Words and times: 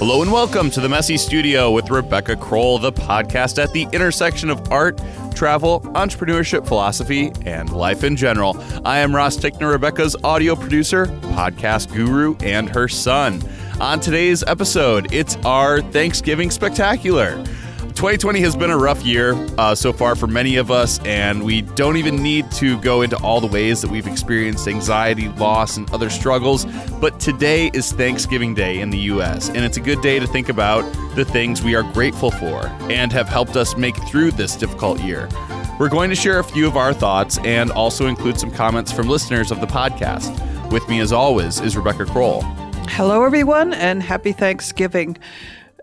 Hello 0.00 0.22
and 0.22 0.32
welcome 0.32 0.70
to 0.70 0.80
the 0.80 0.88
Messy 0.88 1.18
Studio 1.18 1.70
with 1.70 1.90
Rebecca 1.90 2.34
Crowell, 2.34 2.78
the 2.78 2.90
podcast 2.90 3.62
at 3.62 3.70
the 3.74 3.86
intersection 3.92 4.48
of 4.48 4.72
art, 4.72 4.98
travel, 5.34 5.82
entrepreneurship, 5.94 6.66
philosophy, 6.66 7.30
and 7.44 7.70
life 7.70 8.02
in 8.02 8.16
general. 8.16 8.56
I 8.86 9.00
am 9.00 9.14
Ross 9.14 9.36
Tickner, 9.36 9.70
Rebecca's 9.70 10.16
audio 10.24 10.56
producer, 10.56 11.04
podcast 11.34 11.92
guru, 11.92 12.34
and 12.36 12.66
her 12.70 12.88
son. 12.88 13.42
On 13.78 14.00
today's 14.00 14.42
episode, 14.44 15.12
it's 15.12 15.36
our 15.44 15.82
Thanksgiving 15.82 16.50
Spectacular. 16.50 17.44
2020 18.00 18.40
has 18.40 18.56
been 18.56 18.70
a 18.70 18.78
rough 18.78 19.04
year 19.04 19.34
uh, 19.58 19.74
so 19.74 19.92
far 19.92 20.16
for 20.16 20.26
many 20.26 20.56
of 20.56 20.70
us, 20.70 20.98
and 21.00 21.44
we 21.44 21.60
don't 21.60 21.98
even 21.98 22.22
need 22.22 22.50
to 22.50 22.80
go 22.80 23.02
into 23.02 23.14
all 23.18 23.42
the 23.42 23.46
ways 23.46 23.82
that 23.82 23.90
we've 23.90 24.06
experienced 24.06 24.66
anxiety, 24.66 25.28
loss, 25.28 25.76
and 25.76 25.92
other 25.92 26.08
struggles. 26.08 26.64
But 26.98 27.20
today 27.20 27.70
is 27.74 27.92
Thanksgiving 27.92 28.54
Day 28.54 28.80
in 28.80 28.88
the 28.88 28.96
U.S., 29.00 29.50
and 29.50 29.58
it's 29.58 29.76
a 29.76 29.82
good 29.82 30.00
day 30.00 30.18
to 30.18 30.26
think 30.26 30.48
about 30.48 30.80
the 31.14 31.26
things 31.26 31.62
we 31.62 31.74
are 31.74 31.82
grateful 31.92 32.30
for 32.30 32.68
and 32.90 33.12
have 33.12 33.28
helped 33.28 33.54
us 33.54 33.76
make 33.76 33.96
through 34.08 34.30
this 34.30 34.56
difficult 34.56 34.98
year. 35.00 35.28
We're 35.78 35.90
going 35.90 36.08
to 36.08 36.16
share 36.16 36.38
a 36.38 36.44
few 36.44 36.66
of 36.66 36.78
our 36.78 36.94
thoughts 36.94 37.36
and 37.44 37.70
also 37.70 38.06
include 38.06 38.40
some 38.40 38.50
comments 38.50 38.90
from 38.90 39.10
listeners 39.10 39.50
of 39.50 39.60
the 39.60 39.66
podcast. 39.66 40.32
With 40.70 40.88
me, 40.88 41.00
as 41.00 41.12
always, 41.12 41.60
is 41.60 41.76
Rebecca 41.76 42.06
Crowell. 42.06 42.40
Hello, 42.88 43.24
everyone, 43.24 43.74
and 43.74 44.02
happy 44.02 44.32
Thanksgiving. 44.32 45.18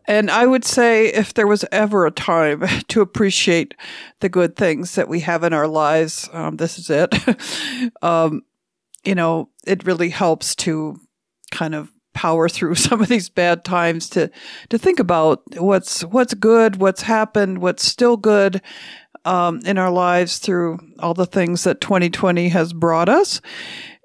And 0.07 0.31
I 0.31 0.45
would 0.45 0.63
say 0.63 1.07
if 1.07 1.33
there 1.33 1.47
was 1.47 1.65
ever 1.71 2.05
a 2.05 2.11
time 2.11 2.63
to 2.87 3.01
appreciate 3.01 3.73
the 4.21 4.29
good 4.29 4.55
things 4.55 4.95
that 4.95 5.09
we 5.09 5.19
have 5.21 5.43
in 5.43 5.53
our 5.53 5.67
lives, 5.67 6.29
um, 6.31 6.57
this 6.57 6.79
is 6.79 6.89
it. 6.89 7.13
um, 8.01 8.43
you 9.03 9.15
know, 9.15 9.49
it 9.65 9.85
really 9.85 10.09
helps 10.09 10.55
to 10.55 10.99
kind 11.51 11.75
of 11.75 11.91
power 12.13 12.49
through 12.49 12.75
some 12.75 13.01
of 13.01 13.09
these 13.09 13.29
bad 13.29 13.63
times 13.63 14.09
to 14.09 14.31
to 14.69 14.77
think 14.77 14.99
about 14.99 15.43
what's 15.57 16.03
what's 16.05 16.33
good, 16.33 16.77
what's 16.77 17.03
happened, 17.03 17.59
what's 17.59 17.85
still 17.85 18.17
good 18.17 18.61
um, 19.25 19.59
in 19.65 19.77
our 19.77 19.91
lives 19.91 20.39
through 20.39 20.79
all 20.99 21.13
the 21.13 21.25
things 21.25 21.63
that 21.65 21.81
2020 21.81 22.49
has 22.49 22.73
brought 22.73 23.09
us. 23.09 23.41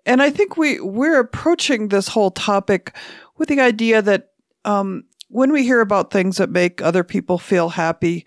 And 0.05 0.21
I 0.21 0.31
think 0.31 0.57
we 0.57 0.81
we're 0.81 1.21
approaching 1.21 1.89
this 1.89 2.09
whole 2.09 2.33
topic 2.33 2.95
with 3.39 3.49
the 3.49 3.61
idea 3.61 4.03
that 4.03 4.31
um, 4.65 5.05
when 5.33 5.51
we 5.51 5.65
hear 5.65 5.81
about 5.81 6.11
things 6.11 6.37
that 6.37 6.51
make 6.51 6.83
other 6.83 7.03
people 7.03 7.39
feel 7.39 7.71
happy, 7.71 8.27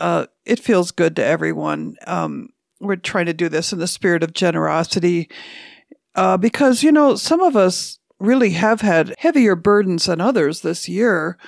uh, 0.00 0.26
it 0.44 0.58
feels 0.58 0.90
good 0.90 1.14
to 1.16 1.24
everyone. 1.24 1.96
Um, 2.06 2.50
we're 2.80 2.96
trying 2.96 3.26
to 3.26 3.32
do 3.32 3.48
this 3.48 3.72
in 3.72 3.78
the 3.78 3.86
spirit 3.86 4.22
of 4.22 4.32
generosity 4.32 5.30
uh, 6.16 6.36
because, 6.36 6.82
you 6.82 6.90
know, 6.90 7.14
some 7.14 7.40
of 7.40 7.56
us 7.56 7.98
really 8.18 8.50
have 8.50 8.80
had 8.80 9.14
heavier 9.18 9.54
burdens 9.54 10.06
than 10.06 10.20
others 10.20 10.62
this 10.62 10.88
year. 10.88 11.38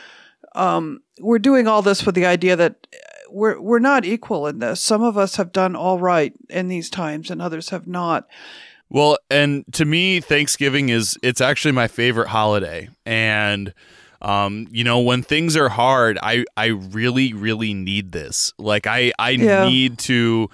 Um, 0.55 1.01
we're 1.21 1.39
doing 1.39 1.67
all 1.67 1.83
this 1.83 2.07
with 2.07 2.15
the 2.15 2.27
idea 2.27 2.55
that 2.57 2.87
we're 3.29 3.61
we're 3.61 3.79
not 3.79 4.05
equal 4.05 4.47
in 4.47 4.59
this. 4.59 4.81
Some 4.81 5.03
of 5.03 5.17
us 5.17 5.37
have 5.37 5.53
done 5.53 5.75
all 5.75 5.99
right 5.99 6.35
in 6.51 6.69
these 6.69 6.91
times, 6.91 7.31
and 7.31 7.41
others 7.41 7.71
have 7.71 7.87
not. 7.87 8.29
Well, 8.91 9.17
and 9.31 9.65
to 9.73 9.87
me, 9.87 10.21
Thanksgiving 10.21 10.91
is 10.91 11.19
it's 11.23 11.41
actually 11.41 11.73
my 11.73 11.89
favorite 11.89 12.29
holiday, 12.29 12.91
and 13.07 13.73
um, 14.23 14.69
you 14.71 14.85
know, 14.85 15.01
when 15.01 15.23
things 15.23 15.57
are 15.57 15.69
hard, 15.69 16.19
I 16.23 16.45
I 16.57 16.67
really 16.67 17.33
really 17.33 17.75
need 17.75 18.13
this. 18.13 18.53
Like 18.57 18.87
I 18.87 19.13
I 19.19 19.31
yeah. 19.31 19.69
need 19.69 19.99
to 20.01 20.49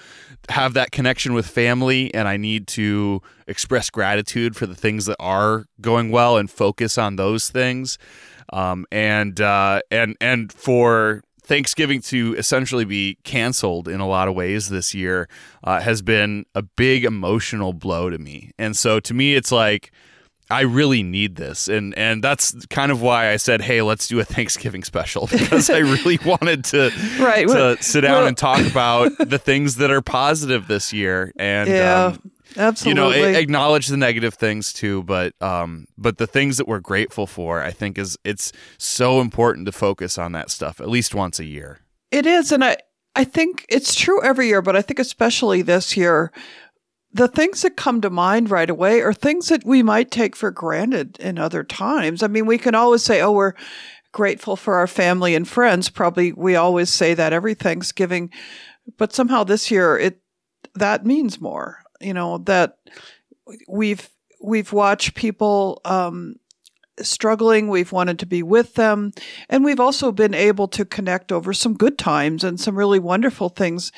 have 0.48 0.72
that 0.74 0.90
connection 0.90 1.34
with 1.34 1.46
family 1.46 2.12
and 2.14 2.26
I 2.26 2.38
need 2.38 2.66
to 2.68 3.20
express 3.46 3.90
gratitude 3.90 4.56
for 4.56 4.66
the 4.66 4.74
things 4.74 5.04
that 5.04 5.16
are 5.20 5.66
going 5.80 6.10
well 6.10 6.38
and 6.38 6.50
focus 6.50 6.96
on 6.96 7.16
those 7.16 7.50
things. 7.50 7.98
Um, 8.50 8.86
and 8.90 9.38
uh, 9.40 9.82
and 9.90 10.16
and 10.20 10.50
for 10.50 11.22
Thanksgiving 11.42 12.00
to 12.02 12.34
essentially 12.38 12.86
be 12.86 13.18
canceled 13.24 13.86
in 13.88 14.00
a 14.00 14.08
lot 14.08 14.28
of 14.28 14.34
ways 14.34 14.70
this 14.70 14.94
year 14.94 15.28
uh, 15.64 15.80
has 15.80 16.00
been 16.00 16.46
a 16.54 16.62
big 16.62 17.04
emotional 17.04 17.74
blow 17.74 18.08
to 18.08 18.18
me. 18.18 18.52
And 18.58 18.74
so 18.74 19.00
to 19.00 19.12
me, 19.12 19.34
it's 19.34 19.52
like 19.52 19.92
I 20.50 20.62
really 20.62 21.02
need 21.02 21.36
this, 21.36 21.68
and 21.68 21.96
and 21.98 22.24
that's 22.24 22.66
kind 22.66 22.90
of 22.90 23.02
why 23.02 23.30
I 23.30 23.36
said, 23.36 23.60
"Hey, 23.60 23.82
let's 23.82 24.08
do 24.08 24.18
a 24.18 24.24
Thanksgiving 24.24 24.82
special," 24.82 25.26
because 25.30 25.68
I 25.68 25.78
really 25.78 26.18
wanted 26.24 26.64
to 26.66 26.90
right 27.20 27.46
to 27.46 27.54
well, 27.54 27.76
sit 27.78 28.00
down 28.00 28.12
well, 28.12 28.26
and 28.26 28.36
talk 28.36 28.64
about 28.66 29.12
the 29.18 29.38
things 29.38 29.76
that 29.76 29.90
are 29.90 30.00
positive 30.00 30.66
this 30.66 30.92
year, 30.92 31.32
and 31.36 31.68
yeah, 31.68 32.04
um, 32.06 32.30
absolutely. 32.56 33.18
You 33.18 33.32
know, 33.32 33.38
acknowledge 33.38 33.88
the 33.88 33.98
negative 33.98 34.34
things 34.34 34.72
too, 34.72 35.02
but 35.02 35.34
um, 35.42 35.86
but 35.98 36.16
the 36.16 36.26
things 36.26 36.56
that 36.56 36.66
we're 36.66 36.80
grateful 36.80 37.26
for, 37.26 37.62
I 37.62 37.70
think 37.70 37.98
is 37.98 38.18
it's 38.24 38.50
so 38.78 39.20
important 39.20 39.66
to 39.66 39.72
focus 39.72 40.16
on 40.16 40.32
that 40.32 40.50
stuff 40.50 40.80
at 40.80 40.88
least 40.88 41.14
once 41.14 41.38
a 41.38 41.44
year. 41.44 41.80
It 42.10 42.24
is, 42.24 42.52
and 42.52 42.64
I 42.64 42.78
I 43.14 43.24
think 43.24 43.66
it's 43.68 43.94
true 43.94 44.22
every 44.22 44.46
year, 44.46 44.62
but 44.62 44.76
I 44.76 44.80
think 44.80 44.98
especially 44.98 45.60
this 45.60 45.94
year 45.94 46.32
the 47.12 47.28
things 47.28 47.62
that 47.62 47.76
come 47.76 48.00
to 48.00 48.10
mind 48.10 48.50
right 48.50 48.68
away 48.68 49.00
are 49.00 49.12
things 49.12 49.48
that 49.48 49.64
we 49.64 49.82
might 49.82 50.10
take 50.10 50.36
for 50.36 50.50
granted 50.50 51.18
in 51.18 51.38
other 51.38 51.64
times. 51.64 52.22
I 52.22 52.26
mean, 52.26 52.46
we 52.46 52.58
can 52.58 52.74
always 52.74 53.02
say, 53.02 53.20
oh, 53.20 53.32
we're 53.32 53.54
grateful 54.12 54.56
for 54.56 54.76
our 54.76 54.86
family 54.86 55.34
and 55.34 55.46
friends. 55.46 55.88
Probably 55.88 56.32
we 56.32 56.56
always 56.56 56.90
say 56.90 57.14
that 57.14 57.32
every 57.32 57.54
Thanksgiving, 57.54 58.30
but 58.96 59.12
somehow 59.12 59.44
this 59.44 59.70
year 59.70 59.96
it 59.98 60.20
that 60.74 61.06
means 61.06 61.40
more. 61.40 61.82
You 62.00 62.14
know 62.14 62.38
that 62.38 62.78
we've 63.68 64.08
we've 64.42 64.72
watched 64.72 65.14
people 65.14 65.80
um, 65.84 66.36
struggling. 67.00 67.68
We've 67.68 67.92
wanted 67.92 68.18
to 68.20 68.26
be 68.26 68.42
with 68.42 68.74
them, 68.74 69.12
and 69.48 69.64
we've 69.64 69.80
also 69.80 70.12
been 70.12 70.34
able 70.34 70.68
to 70.68 70.84
connect 70.84 71.32
over 71.32 71.52
some 71.52 71.74
good 71.74 71.98
times 71.98 72.44
and 72.44 72.60
some 72.60 72.76
really 72.76 72.98
wonderful 72.98 73.48
things 73.48 73.92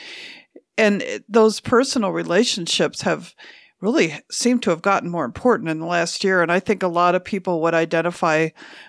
and 0.81 1.23
those 1.29 1.61
personal 1.61 2.11
relationships 2.11 3.03
have 3.03 3.35
really 3.81 4.19
seemed 4.31 4.63
to 4.63 4.71
have 4.71 4.83
gotten 4.83 5.11
more 5.11 5.25
important 5.25 5.69
in 5.69 5.79
the 5.79 5.87
last 5.87 6.23
year. 6.25 6.43
And 6.43 6.51
I 6.51 6.61
think 6.61 6.83
a 6.83 6.89
lot 6.89 7.15
of 7.15 7.25
people 7.25 7.61
would 7.63 7.75
identify 7.75 8.49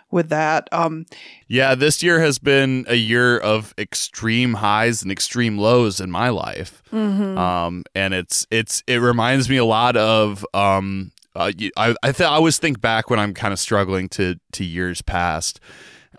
with 0.10 0.30
that. 0.30 0.68
Um, 0.72 1.06
yeah, 1.48 1.76
this 1.76 2.04
year 2.04 2.20
has 2.20 2.40
been 2.40 2.86
a 2.88 2.96
year 2.96 3.38
of 3.38 3.74
extreme 3.78 4.56
highs 4.56 5.02
and 5.02 5.12
extreme 5.12 5.58
lows 5.58 6.02
in 6.02 6.12
my 6.12 6.30
life. 6.30 6.84
Mm-hmm. 6.92 7.38
Um, 7.38 7.84
and 7.96 8.14
it's, 8.14 8.46
it's, 8.52 8.84
it 8.88 8.98
reminds 8.98 9.50
me 9.50 9.58
a 9.58 9.66
lot 9.66 9.96
of, 9.96 10.46
um, 10.54 11.12
uh, 11.36 11.52
I, 11.78 11.96
I, 12.04 12.12
th- 12.12 12.22
I 12.22 12.34
always 12.34 12.58
think 12.58 12.82
back 12.82 13.10
when 13.10 13.20
I'm 13.20 13.34
kind 13.34 13.54
of 13.54 13.60
struggling 13.60 14.10
to, 14.10 14.36
to 14.54 14.66
years 14.66 15.02
past. 15.02 15.62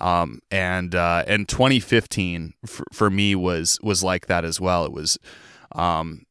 Um, 0.01 0.41
and, 0.51 0.95
uh, 0.95 1.25
and 1.27 1.47
2015 1.47 2.55
for, 2.65 2.85
for 2.91 3.11
me 3.11 3.35
was, 3.35 3.79
was 3.83 4.03
like 4.03 4.27
that 4.27 4.47
as 4.47 4.59
well. 4.59 4.87
It 4.87 4.93
was, 4.93 5.19
um, 5.75 6.25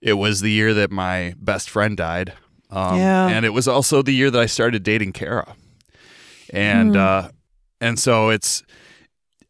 it 0.00 0.14
was 0.14 0.40
the 0.40 0.50
year 0.50 0.74
that 0.74 0.90
my 0.90 1.34
best 1.38 1.70
friend 1.70 1.96
died. 1.96 2.32
Um, 2.70 2.98
yeah. 2.98 3.28
And 3.28 3.46
it 3.46 3.50
was 3.50 3.68
also 3.68 4.02
the 4.02 4.12
year 4.12 4.30
that 4.30 4.40
I 4.40 4.46
started 4.46 4.82
dating 4.82 5.12
Kara. 5.12 5.54
And, 6.50 6.94
mm. 6.94 6.98
uh, 6.98 7.30
and 7.80 7.98
so 7.98 8.30
it's, 8.30 8.62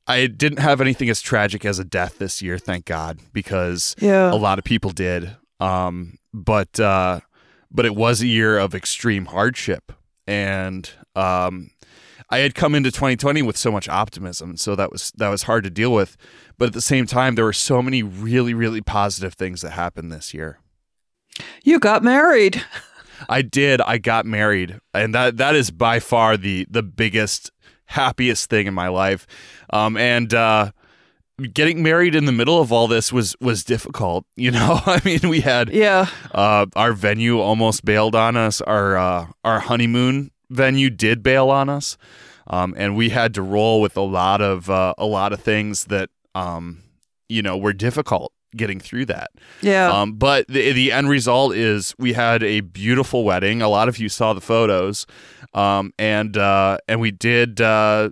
I 0.07 0.27
didn't 0.27 0.59
have 0.59 0.81
anything 0.81 1.09
as 1.09 1.21
tragic 1.21 1.65
as 1.65 1.79
a 1.79 1.85
death 1.85 2.19
this 2.19 2.43
year, 2.43 2.59
thank 2.59 2.85
God, 2.85 3.19
because 3.33 3.97
yeah. 3.99 4.33
a 4.33 4.37
lot 4.37 4.59
of 4.59 4.65
people 4.65 4.91
did. 4.91 5.35
Um, 5.61 6.19
but, 6.33 6.79
uh, 6.79 7.21
but 7.71 7.87
it 7.87 7.97
was 7.97 8.21
a 8.21 8.27
year 8.27 8.59
of 8.59 8.75
extreme 8.75 9.27
hardship. 9.27 9.93
And, 10.27 10.89
um, 11.17 11.71
I 12.35 12.39
had 12.39 12.57
come 12.57 12.75
into 12.75 12.91
2020 12.91 13.43
with 13.43 13.57
so 13.57 13.71
much 13.71 13.89
optimism, 13.89 14.57
so 14.57 14.75
that 14.75 14.91
was 14.91 15.13
that 15.13 15.29
was 15.29 15.45
hard 15.45 15.63
to 15.63 15.71
deal 15.71 15.93
with. 15.93 16.17
But 16.59 16.67
at 16.67 16.73
the 16.73 16.81
same 16.81 17.07
time, 17.07 17.37
there 17.37 17.45
were 17.45 17.53
so 17.53 17.81
many 17.81 18.03
really, 18.03 18.55
really 18.55 18.81
positive 18.81 19.35
things 19.35 19.61
that 19.61 19.71
happened 19.71 20.11
this 20.11 20.35
year. 20.35 20.59
You 21.63 21.79
got 21.79 22.03
married. 22.03 22.61
I 23.29 23.43
did. 23.43 23.81
I 23.83 23.99
got 23.99 24.27
married, 24.27 24.81
and 24.93 25.15
that 25.15 25.37
that 25.37 25.55
is 25.55 25.71
by 25.71 26.01
far 26.01 26.37
the 26.37 26.67
the 26.69 26.83
biggest, 26.83 27.53
happiest 27.85 28.51
thing 28.51 28.67
in 28.67 28.75
my 28.75 28.89
life. 28.89 29.29
Um, 29.71 29.97
and 29.97 30.35
uh, 30.35 30.73
getting 31.53 31.85
married 31.85 32.17
in 32.17 32.25
the 32.25 32.33
middle 32.33 32.61
of 32.61 32.73
all 32.73 32.89
this 32.89 33.13
was 33.13 33.37
was 33.41 33.63
difficult. 33.63 34.27
You 34.35 34.51
know, 34.51 34.81
I 34.87 35.01
mean, 35.05 35.29
we 35.29 35.41
had 35.41 35.71
yeah. 35.71 36.09
Uh, 36.33 36.67
our 36.75 36.95
venue 36.95 37.39
almost 37.39 37.85
bailed 37.85 38.17
on 38.17 38.37
us. 38.37 38.61
Our 38.61 38.97
uh, 38.97 39.27
our 39.45 39.61
honeymoon 39.61 40.33
venue 40.51 40.91
did 40.91 41.23
bail 41.23 41.51
on 41.51 41.69
us, 41.69 41.97
um, 42.47 42.75
and 42.77 42.97
we 42.97 43.11
had 43.11 43.35
to 43.35 43.43
roll 43.43 43.81
with 43.81 43.97
a 43.97 44.03
lot 44.03 44.41
of 44.41 44.71
uh, 44.71 44.95
a 44.99 45.07
lot 45.07 45.33
of 45.33 45.41
things 45.41 45.85
that 45.85 46.11
um, 46.35 46.83
you 47.29 47.43
know 47.43 47.57
were 47.57 47.73
difficult 47.73 48.33
getting 48.57 48.81
through 48.81 49.07
that. 49.07 49.31
Yeah. 49.61 49.91
Um, 49.91 50.15
but 50.15 50.47
the 50.49 50.73
the 50.73 50.93
end 50.93 51.09
result 51.09 51.55
is 51.55 51.95
we 51.99 52.13
had 52.13 52.43
a 52.43 52.61
beautiful 52.61 53.25
wedding. 53.25 53.63
A 53.63 53.69
lot 53.69 53.89
of 53.89 53.99
you 53.99 54.09
saw 54.09 54.33
the 54.33 54.41
photos, 54.41 55.07
um, 55.53 55.93
and 55.99 56.37
uh, 56.37 56.79
and 56.89 57.01
we 57.01 57.11
did. 57.11 57.61
Uh, 57.61 58.11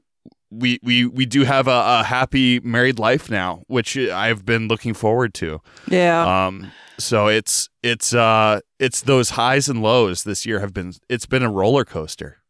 we, 0.51 0.79
we 0.83 1.07
we 1.07 1.25
do 1.25 1.45
have 1.45 1.67
a, 1.67 1.71
a, 1.71 2.05
happy 2.05 2.61
married 2.61 2.99
life 2.99 3.31
now, 3.31 3.63
which 3.69 3.97
I've 3.97 4.45
been 4.45 4.69
looking 4.69 4.93
forward 4.93 5.33
to. 5.35 5.63
Yeah. 5.89 6.47
Um. 6.47 6.71
So 6.99 7.29
it's 7.29 7.71
it's 7.83 8.13
uh 8.13 8.61
it's 8.79 9.01
those 9.01 9.31
highs 9.31 9.69
and 9.71 9.83
lows 9.83 10.25
this 10.25 10.45
year 10.45 10.61
have 10.61 10.75
been 10.75 10.93
it's 11.09 11.25
been 11.25 11.43
a 11.43 11.51
roller 11.51 11.87
coaster. 11.87 12.42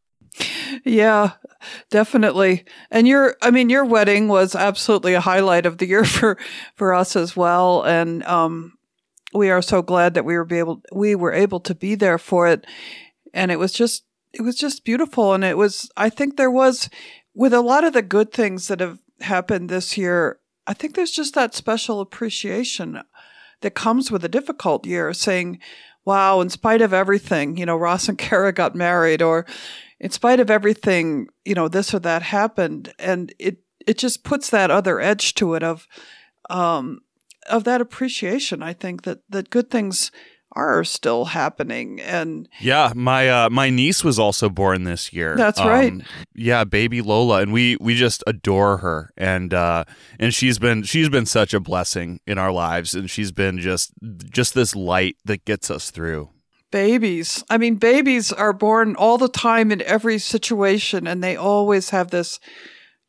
Yeah, 0.84 1.32
definitely. 1.90 2.64
And 2.90 3.06
your, 3.06 3.36
I 3.42 3.50
mean, 3.50 3.70
your 3.70 3.84
wedding 3.84 4.28
was 4.28 4.54
absolutely 4.54 5.14
a 5.14 5.20
highlight 5.20 5.66
of 5.66 5.78
the 5.78 5.86
year 5.86 6.04
for, 6.06 6.38
for 6.76 6.94
us 6.94 7.16
as 7.16 7.36
well. 7.36 7.82
And, 7.82 8.22
um, 8.24 8.78
we 9.34 9.50
are 9.50 9.62
so 9.62 9.80
glad 9.80 10.14
that 10.14 10.24
we 10.24 10.36
were 10.36 10.46
able, 10.52 10.82
we 10.92 11.14
were 11.14 11.32
able 11.32 11.60
to 11.60 11.74
be 11.74 11.94
there 11.94 12.19
for 12.19 12.46
it. 12.48 12.66
And 13.32 13.50
it 13.50 13.58
was 13.58 13.72
just, 13.72 14.04
it 14.32 14.42
was 14.42 14.56
just 14.56 14.84
beautiful. 14.84 15.32
And 15.32 15.42
it 15.42 15.56
was, 15.56 15.90
I 15.96 16.10
think 16.10 16.36
there 16.36 16.50
was, 16.50 16.90
with 17.34 17.54
a 17.54 17.60
lot 17.60 17.84
of 17.84 17.94
the 17.94 18.02
good 18.02 18.32
things 18.32 18.69
that 18.69 18.80
have 18.80 18.98
happened 19.20 19.69
this 19.69 19.96
year, 19.96 20.38
I 20.66 20.74
think 20.74 20.94
there's 20.94 21.10
just 21.10 21.34
that 21.34 21.54
special 21.54 22.00
appreciation 22.00 23.02
that 23.62 23.74
comes 23.74 24.10
with 24.10 24.24
a 24.24 24.28
difficult 24.28 24.86
year 24.86 25.12
saying, 25.14 25.60
wow, 26.04 26.40
in 26.40 26.50
spite 26.50 26.82
of 26.82 26.92
everything, 26.92 27.56
you 27.56 27.66
know, 27.66 27.76
Ross 27.76 28.08
and 28.08 28.19
Kara 28.19 28.52
got 28.52 28.74
married 28.74 29.22
or 29.22 29.46
in 30.02 30.10
spite 30.10 30.40
of 30.40 30.50
everything, 30.50 31.28
you 31.44 31.54
know, 31.54 31.69
this 31.69 31.94
or 31.94 32.00
that 32.00 32.22
happened. 32.22 32.93
And 32.99 33.32
it, 33.38 33.58
it 33.87 33.96
just 33.96 34.25
puts 34.25 34.50
that 34.50 34.70
other 34.70 35.00
edge 35.00 35.34
to 35.34 35.54
it 35.54 35.62
of, 35.62 35.87
um, 36.50 37.00
of 37.49 37.64
that 37.64 37.81
appreciation. 37.81 38.62
I 38.62 38.72
think 38.72 39.02
that, 39.02 39.20
that 39.31 39.49
good 39.49 39.70
things 39.70 40.10
are 40.54 40.84
still 40.84 41.26
happening. 41.26 41.99
And 42.00 42.46
yeah 42.60 42.93
my 42.94 43.28
uh 43.31 43.49
my 43.49 43.70
niece 43.70 44.04
was 44.04 44.19
also 44.19 44.50
born 44.50 44.84
this 44.84 45.10
year. 45.10 45.34
That's 45.34 45.58
um, 45.58 45.66
right. 45.66 45.94
yeah 46.34 46.64
baby 46.64 47.00
lola. 47.00 47.40
And 47.40 47.55
we 47.55 47.78
we 47.81 47.94
just 47.94 48.22
adore 48.26 48.76
her. 48.78 49.10
And 49.16 49.55
uh 49.55 49.84
and 50.20 50.34
she's 50.34 50.58
been 50.58 50.82
she's 50.82 51.08
been 51.08 51.25
such 51.25 51.55
a 51.55 51.60
blessing 51.60 52.20
in 52.26 52.37
our 52.37 52.52
lives. 52.52 52.94
And 52.94 53.08
she's 53.08 53.32
been 53.32 53.60
just 53.60 53.93
just 54.31 54.52
this 54.52 54.76
light 54.76 55.16
that 55.25 55.46
gets 55.46 55.70
us 55.70 55.90
through 55.90 56.28
babies 56.72 57.44
i 57.48 57.56
mean 57.56 57.76
babies 57.76 58.32
are 58.32 58.52
born 58.52 58.96
all 58.96 59.19
the 59.19 59.28
time 59.28 59.70
in 59.70 59.80
every 59.82 60.19
situation 60.19 61.06
and 61.06 61.22
they 61.22 61.36
always 61.36 61.90
have 61.90 62.10
this 62.10 62.40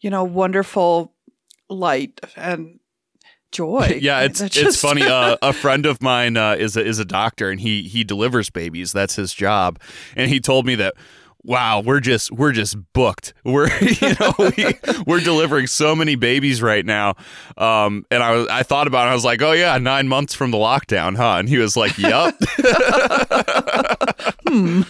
you 0.01 0.12
know 0.12 0.24
wonderful 0.24 1.13
light 1.69 2.21
and 2.36 2.80
joy. 3.54 3.98
yeah, 4.01 4.21
it's 4.21 4.42
it's 4.42 4.81
funny. 4.81 5.04
Uh, 5.04 5.38
a 5.42 5.54
friend 5.54 5.86
of 5.86 6.01
mine 6.01 6.36
uh, 6.36 6.56
is 6.56 6.75
a, 6.75 6.83
is 6.86 7.00
a 7.00 7.06
doctor, 7.06 7.50
and 7.50 7.62
he 7.62 7.83
he 7.83 8.04
delivers 8.04 8.50
babies. 8.50 8.92
That's 8.92 9.15
his 9.15 9.33
job, 9.33 9.80
and 10.18 10.30
he 10.30 10.42
told 10.42 10.65
me 10.65 10.75
that. 10.75 10.95
Wow, 11.45 11.81
we're 11.81 12.00
just 12.00 12.31
we're 12.31 12.54
just 12.54 12.78
booked. 12.94 13.34
We're 13.44 13.68
you 13.81 14.16
know 14.19 14.34
we, 14.40 14.80
we're 15.06 15.19
delivering 15.19 15.68
so 15.68 15.95
many 15.95 16.16
babies 16.16 16.62
right 16.62 16.86
now, 16.86 17.16
um, 17.57 18.06
and 18.10 18.24
I 18.24 18.31
was 18.31 18.48
I 18.48 18.63
thought 18.63 18.88
about 18.88 19.07
it. 19.07 19.12
I 19.12 19.13
was 19.13 19.25
like, 19.25 19.42
oh 19.42 19.51
yeah, 19.51 19.78
nine 19.78 20.07
months 20.07 20.34
from 20.34 20.51
the 20.51 20.57
lockdown, 20.57 21.18
huh? 21.18 21.36
And 21.40 21.50
he 21.50 21.57
was 21.57 21.75
like, 21.75 21.98
yep. 21.98 22.36
hmm. 24.48 24.84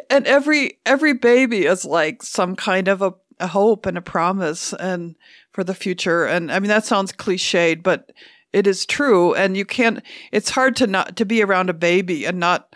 and 0.10 0.26
every 0.26 0.78
every 0.84 1.14
baby 1.14 1.66
is 1.66 1.84
like 1.84 2.22
some 2.22 2.56
kind 2.56 2.88
of 2.88 3.00
a, 3.00 3.14
a 3.38 3.46
hope 3.46 3.86
and 3.86 3.96
a 3.96 4.02
promise, 4.02 4.72
and 4.72 5.14
for 5.52 5.62
the 5.62 5.74
future. 5.74 6.26
And 6.26 6.50
I 6.50 6.58
mean, 6.58 6.68
that 6.68 6.84
sounds 6.84 7.12
cliched, 7.12 7.82
but 7.84 8.10
it 8.52 8.66
is 8.66 8.86
true. 8.86 9.34
And 9.34 9.56
you 9.56 9.64
can't, 9.64 10.00
it's 10.32 10.50
hard 10.50 10.76
to 10.76 10.86
not, 10.86 11.16
to 11.16 11.24
be 11.24 11.42
around 11.42 11.70
a 11.70 11.74
baby 11.74 12.24
and 12.24 12.38
not 12.38 12.74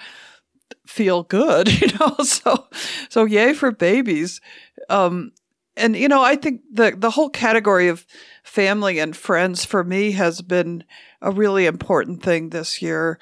feel 0.89 1.23
good, 1.23 1.69
you 1.81 1.89
know? 1.99 2.17
So, 2.25 2.67
so 3.09 3.25
yay 3.25 3.53
for 3.53 3.71
babies. 3.71 4.41
Um, 4.89 5.33
and 5.77 5.95
you 5.97 6.09
know, 6.09 6.23
I 6.23 6.35
think 6.35 6.63
the, 6.73 6.95
the 6.97 7.11
whole 7.11 7.29
category 7.29 7.89
of 7.89 8.07
family 8.43 8.99
and 8.99 9.17
friends 9.17 9.65
for 9.65 9.85
me 9.85 10.13
has 10.13 10.41
been 10.41 10.83
a 11.21 11.31
really 11.31 11.67
important 11.67 12.23
thing 12.23 12.51
this 12.51 12.83
year. 12.83 13.19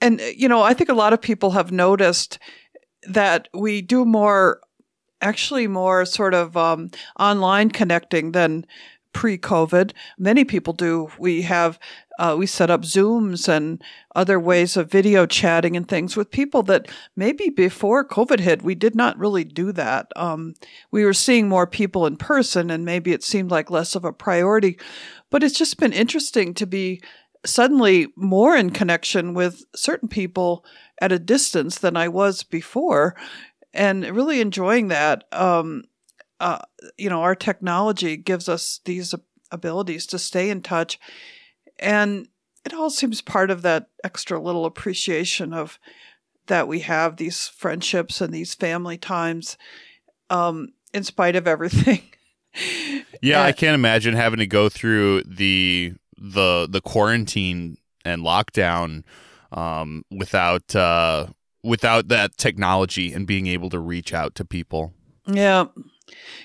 And, 0.00 0.20
you 0.34 0.48
know, 0.48 0.62
I 0.62 0.74
think 0.74 0.90
a 0.90 0.94
lot 0.94 1.12
of 1.12 1.20
people 1.20 1.52
have 1.52 1.70
noticed 1.70 2.38
that 3.06 3.48
we 3.52 3.82
do 3.82 4.04
more 4.04 4.60
actually 5.20 5.66
more 5.66 6.04
sort 6.04 6.34
of 6.34 6.56
um, 6.56 6.90
online 7.18 7.70
connecting 7.70 8.32
than 8.32 8.66
pre-COVID. 9.14 9.92
Many 10.18 10.44
people 10.44 10.74
do. 10.74 11.10
We 11.18 11.42
have 11.42 11.78
uh, 12.18 12.36
we 12.38 12.46
set 12.46 12.70
up 12.70 12.82
Zooms 12.82 13.48
and 13.48 13.82
other 14.14 14.38
ways 14.38 14.76
of 14.76 14.90
video 14.90 15.26
chatting 15.26 15.76
and 15.76 15.88
things 15.88 16.16
with 16.16 16.30
people 16.30 16.62
that 16.64 16.88
maybe 17.16 17.48
before 17.48 18.06
COVID 18.06 18.40
hit 18.40 18.62
we 18.62 18.74
did 18.74 18.94
not 18.94 19.18
really 19.18 19.44
do 19.44 19.72
that. 19.72 20.08
Um, 20.16 20.54
we 20.90 21.04
were 21.04 21.14
seeing 21.14 21.48
more 21.48 21.66
people 21.66 22.06
in 22.06 22.16
person, 22.16 22.70
and 22.70 22.84
maybe 22.84 23.12
it 23.12 23.24
seemed 23.24 23.50
like 23.50 23.70
less 23.70 23.94
of 23.94 24.04
a 24.04 24.12
priority. 24.12 24.78
But 25.30 25.42
it's 25.42 25.58
just 25.58 25.78
been 25.78 25.92
interesting 25.92 26.54
to 26.54 26.66
be 26.66 27.02
suddenly 27.44 28.08
more 28.16 28.56
in 28.56 28.70
connection 28.70 29.34
with 29.34 29.64
certain 29.74 30.08
people 30.08 30.64
at 31.00 31.12
a 31.12 31.18
distance 31.18 31.78
than 31.78 31.96
I 31.96 32.08
was 32.08 32.42
before 32.42 33.16
and 33.74 34.04
really 34.04 34.40
enjoying 34.40 34.88
that. 34.88 35.24
Um, 35.32 35.84
uh, 36.40 36.60
you 36.96 37.10
know, 37.10 37.22
our 37.22 37.34
technology 37.34 38.16
gives 38.16 38.48
us 38.48 38.80
these 38.84 39.14
abilities 39.50 40.06
to 40.06 40.18
stay 40.18 40.50
in 40.50 40.62
touch, 40.62 40.98
and 41.78 42.28
it 42.64 42.72
all 42.72 42.90
seems 42.90 43.20
part 43.20 43.50
of 43.50 43.62
that 43.62 43.88
extra 44.02 44.40
little 44.40 44.64
appreciation 44.64 45.52
of 45.52 45.78
that 46.46 46.68
we 46.68 46.80
have 46.80 47.16
these 47.16 47.48
friendships 47.48 48.20
and 48.20 48.32
these 48.32 48.54
family 48.54 48.98
times, 48.98 49.56
um, 50.30 50.68
in 50.92 51.04
spite 51.04 51.36
of 51.36 51.46
everything. 51.46 52.02
yeah, 53.22 53.38
and, 53.38 53.46
I 53.46 53.52
can't 53.52 53.74
imagine 53.74 54.14
having 54.14 54.38
to 54.38 54.46
go 54.46 54.68
through 54.68 55.22
the 55.22 55.94
the 56.16 56.66
the 56.70 56.80
quarantine 56.80 57.76
and 58.04 58.22
lockdown 58.22 59.04
um, 59.52 60.04
without 60.10 60.74
uh, 60.74 61.26
without 61.62 62.08
that 62.08 62.36
technology 62.36 63.12
and 63.12 63.26
being 63.26 63.46
able 63.46 63.70
to 63.70 63.78
reach 63.78 64.12
out 64.12 64.34
to 64.36 64.44
people. 64.44 64.92
Yeah. 65.26 65.66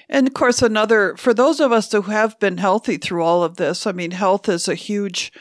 And 0.07 0.27
of 0.27 0.33
course, 0.33 0.61
another, 0.61 1.15
for 1.17 1.33
those 1.33 1.59
of 1.59 1.71
us 1.71 1.91
who 1.91 2.01
have 2.03 2.39
been 2.39 2.57
healthy 2.57 2.97
through 2.97 3.23
all 3.23 3.43
of 3.43 3.57
this, 3.57 3.85
I 3.85 3.91
mean, 3.91 4.11
health 4.11 4.49
is 4.49 4.67
a 4.67 4.75
huge 4.75 5.31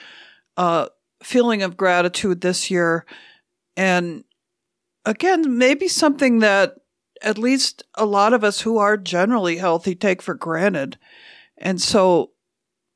uh, 0.57 0.89
feeling 1.23 1.63
of 1.63 1.77
gratitude 1.77 2.41
this 2.41 2.71
year. 2.71 3.07
And 3.77 4.25
again, 5.05 5.59
maybe 5.59 5.89
something 5.89 6.41
that 6.41 6.75
at 7.23 7.39
least 7.39 7.83
a 7.95 8.07
lot 8.07 8.33
of 8.33 8.45
us 8.45 8.61
who 8.61 8.79
are 8.79 8.97
generally 8.97 9.57
healthy 9.57 9.95
take 9.95 10.23
for 10.23 10.35
granted. 10.35 10.99
And 11.57 11.81
so, 11.81 12.33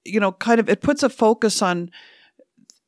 you 0.05 0.21
know, 0.21 0.33
kind 0.33 0.61
of 0.61 0.69
it 0.69 0.81
puts 0.81 1.03
a 1.03 1.09
focus 1.09 1.63
on 1.63 1.91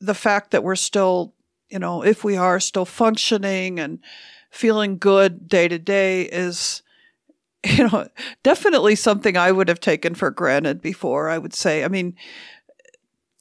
the 0.00 0.14
fact 0.14 0.50
that 0.50 0.62
we're 0.62 0.76
still 0.76 1.34
you 1.74 1.80
know, 1.80 2.04
if 2.04 2.22
we 2.22 2.36
are 2.36 2.60
still 2.60 2.84
functioning 2.84 3.80
and 3.80 3.98
feeling 4.50 4.96
good 4.96 5.48
day 5.48 5.66
to 5.66 5.76
day 5.76 6.22
is, 6.22 6.82
you 7.76 7.88
know, 7.88 8.08
definitely 8.42 8.94
something 8.94 9.36
I 9.36 9.52
would 9.52 9.68
have 9.68 9.80
taken 9.80 10.14
for 10.14 10.30
granted 10.30 10.82
before, 10.82 11.28
I 11.28 11.38
would 11.38 11.54
say. 11.54 11.84
I 11.84 11.88
mean, 11.88 12.14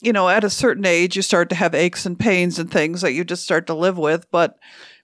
you 0.02 0.14
know, 0.14 0.30
at 0.30 0.44
a 0.44 0.50
certain 0.50 0.86
age, 0.86 1.16
you 1.16 1.22
start 1.22 1.50
to 1.50 1.56
have 1.56 1.76
aches 1.76 2.06
and 2.06 2.20
pains 2.20 2.58
and 2.58 2.72
things 2.72 3.02
that 3.02 3.14
you 3.14 3.24
just 3.24 3.44
start 3.44 3.68
to 3.68 3.74
live 3.74 3.98
with, 3.98 4.30
but, 4.32 4.58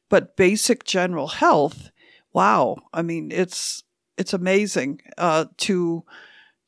but 0.10 0.36
basic 0.36 0.84
general 0.84 1.28
health, 1.28 1.90
wow. 2.34 2.78
I 2.94 3.02
mean, 3.02 3.32
it's, 3.32 3.84
it's 4.18 4.34
amazing, 4.34 5.02
uh, 5.18 5.46
to, 5.58 6.04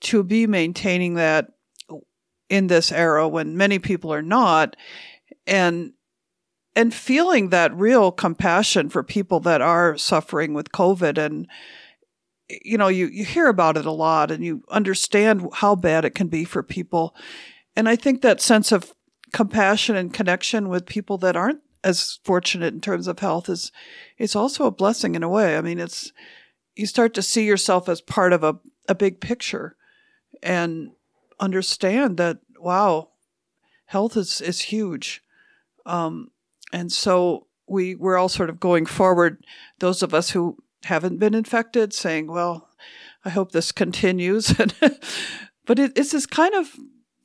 to 0.01 0.23
be 0.23 0.47
maintaining 0.47 1.15
that 1.15 1.51
in 2.49 2.67
this 2.67 2.91
era 2.91 3.27
when 3.27 3.55
many 3.55 3.79
people 3.79 4.13
are 4.13 4.21
not. 4.21 4.75
And 5.47 5.93
and 6.73 6.93
feeling 6.93 7.49
that 7.49 7.75
real 7.75 8.13
compassion 8.13 8.89
for 8.89 9.03
people 9.03 9.41
that 9.41 9.61
are 9.61 9.97
suffering 9.97 10.53
with 10.53 10.71
COVID 10.71 11.17
and 11.17 11.45
you 12.63 12.77
know 12.77 12.87
you 12.87 13.07
you 13.07 13.25
hear 13.25 13.47
about 13.47 13.77
it 13.77 13.85
a 13.85 13.91
lot 13.91 14.31
and 14.31 14.43
you 14.43 14.63
understand 14.69 15.47
how 15.53 15.75
bad 15.75 16.05
it 16.05 16.15
can 16.15 16.27
be 16.27 16.43
for 16.43 16.63
people 16.63 17.15
and 17.75 17.87
I 17.87 17.95
think 17.95 18.21
that 18.21 18.41
sense 18.41 18.71
of 18.71 18.93
compassion 19.31 19.95
and 19.95 20.13
connection 20.13 20.67
with 20.67 20.85
people 20.85 21.17
that 21.19 21.35
aren't 21.35 21.61
as 21.83 22.19
fortunate 22.23 22.73
in 22.73 22.81
terms 22.81 23.07
of 23.07 23.19
health 23.19 23.49
is 23.49 23.71
is 24.17 24.35
also 24.35 24.65
a 24.65 24.71
blessing 24.71 25.15
in 25.15 25.23
a 25.23 25.29
way. 25.29 25.57
I 25.57 25.61
mean 25.61 25.79
it's 25.79 26.11
you 26.75 26.85
start 26.85 27.13
to 27.15 27.21
see 27.21 27.45
yourself 27.45 27.89
as 27.89 28.01
part 28.01 28.33
of 28.33 28.43
a, 28.43 28.59
a 28.87 28.95
big 28.95 29.19
picture 29.19 29.75
and 30.41 30.91
understand 31.39 32.17
that 32.17 32.39
wow 32.59 33.09
health 33.85 34.15
is 34.15 34.41
is 34.41 34.61
huge 34.61 35.23
um, 35.85 36.31
and 36.71 36.91
so 36.91 37.47
we 37.67 37.95
we're 37.95 38.17
all 38.17 38.29
sort 38.29 38.49
of 38.49 38.59
going 38.59 38.85
forward, 38.85 39.43
those 39.79 40.03
of 40.03 40.13
us 40.13 40.31
who 40.31 40.57
haven't 40.83 41.19
been 41.19 41.33
infected, 41.33 41.93
saying, 41.93 42.27
"Well, 42.27 42.69
I 43.23 43.29
hope 43.29 43.51
this 43.51 43.71
continues." 43.71 44.53
but 45.65 45.79
it, 45.79 45.93
it's 45.95 46.11
this 46.11 46.25
kind 46.25 46.53
of, 46.55 46.75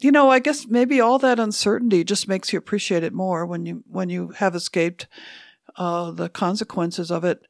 you 0.00 0.12
know, 0.12 0.30
I 0.30 0.38
guess 0.38 0.66
maybe 0.66 1.00
all 1.00 1.18
that 1.18 1.38
uncertainty 1.38 2.04
just 2.04 2.28
makes 2.28 2.52
you 2.52 2.58
appreciate 2.58 3.02
it 3.02 3.12
more 3.12 3.46
when 3.46 3.66
you 3.66 3.84
when 3.88 4.10
you 4.10 4.28
have 4.36 4.54
escaped 4.54 5.06
uh, 5.76 6.10
the 6.10 6.28
consequences 6.28 7.10
of 7.10 7.24
it. 7.24 7.46